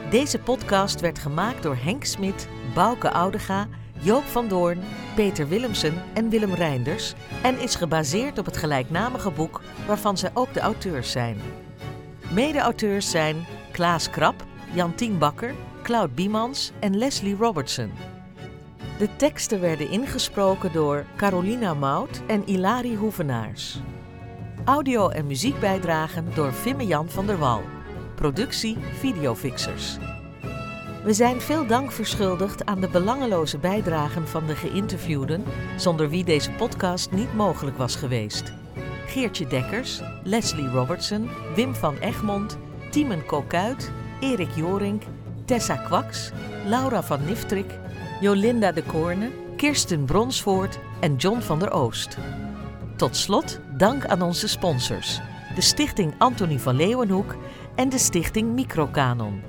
Deze 0.09 0.39
podcast 0.39 0.99
werd 0.99 1.19
gemaakt 1.19 1.63
door 1.63 1.75
Henk 1.75 2.03
Smit, 2.03 2.47
Bouke 2.73 3.11
Oudega, 3.11 3.67
Joop 4.03 4.23
van 4.23 4.47
Doorn, 4.47 4.79
Peter 5.15 5.47
Willemsen 5.47 5.93
en 6.13 6.29
Willem 6.29 6.53
Reinders 6.53 7.13
en 7.43 7.59
is 7.59 7.75
gebaseerd 7.75 8.37
op 8.37 8.45
het 8.45 8.57
gelijknamige 8.57 9.31
boek 9.31 9.61
waarvan 9.87 10.17
zij 10.17 10.29
ook 10.33 10.53
de 10.53 10.59
auteurs 10.59 11.11
zijn. 11.11 11.37
Mede-auteurs 12.31 13.09
zijn 13.09 13.45
Klaas 13.71 14.09
Krap, 14.09 14.45
Jantien 14.73 15.17
Bakker, 15.17 15.53
Cloud 15.83 16.15
Biemans 16.15 16.71
en 16.79 16.97
Leslie 16.97 17.35
Robertson. 17.35 17.91
De 18.97 19.15
teksten 19.15 19.59
werden 19.59 19.89
ingesproken 19.89 20.73
door 20.73 21.05
Carolina 21.15 21.73
Mout 21.73 22.21
en 22.27 22.49
Ilari 22.49 22.95
Hoevenaars. 22.95 23.79
Audio- 24.65 25.09
en 25.09 25.27
muziekbijdragen 25.27 26.25
door 26.33 26.53
Vimme 26.53 26.85
Jan 26.85 27.09
van 27.09 27.25
der 27.25 27.37
Wal. 27.37 27.61
Productie 28.15 28.77
Videofixers. 28.99 29.97
We 31.03 31.13
zijn 31.13 31.41
veel 31.41 31.67
dank 31.67 31.91
verschuldigd 31.91 32.65
aan 32.65 32.79
de 32.79 32.87
belangeloze 32.87 33.57
bijdragen 33.57 34.27
van 34.27 34.45
de 34.45 34.55
geïnterviewden, 34.55 35.43
zonder 35.77 36.09
wie 36.09 36.23
deze 36.23 36.51
podcast 36.51 37.11
niet 37.11 37.33
mogelijk 37.33 37.77
was 37.77 37.95
geweest. 37.95 38.53
Geertje 39.07 39.47
Dekkers, 39.47 40.01
Leslie 40.23 40.67
Robertson, 40.67 41.29
Wim 41.55 41.75
van 41.75 41.97
Egmond, 41.97 42.57
Tiemen 42.91 43.25
Kokuit, 43.25 43.91
Erik 44.19 44.49
Jorink, 44.55 45.03
Tessa 45.45 45.75
Kwaks, 45.75 46.31
Laura 46.65 47.03
van 47.03 47.25
Niftrik, 47.25 47.79
Jolinda 48.21 48.71
de 48.71 48.83
Koorne, 48.83 49.29
Kirsten 49.55 50.05
Bronsvoort 50.05 50.79
en 50.99 51.15
John 51.15 51.39
van 51.39 51.59
der 51.59 51.71
Oost. 51.71 52.17
Tot 52.95 53.15
slot 53.15 53.59
dank 53.77 54.05
aan 54.05 54.21
onze 54.21 54.47
sponsors, 54.47 55.19
de 55.55 55.61
Stichting 55.61 56.13
Antonie 56.17 56.59
van 56.59 56.75
Leeuwenhoek 56.75 57.35
en 57.75 57.89
de 57.89 57.97
Stichting 57.97 58.53
Microcanon. 58.53 59.41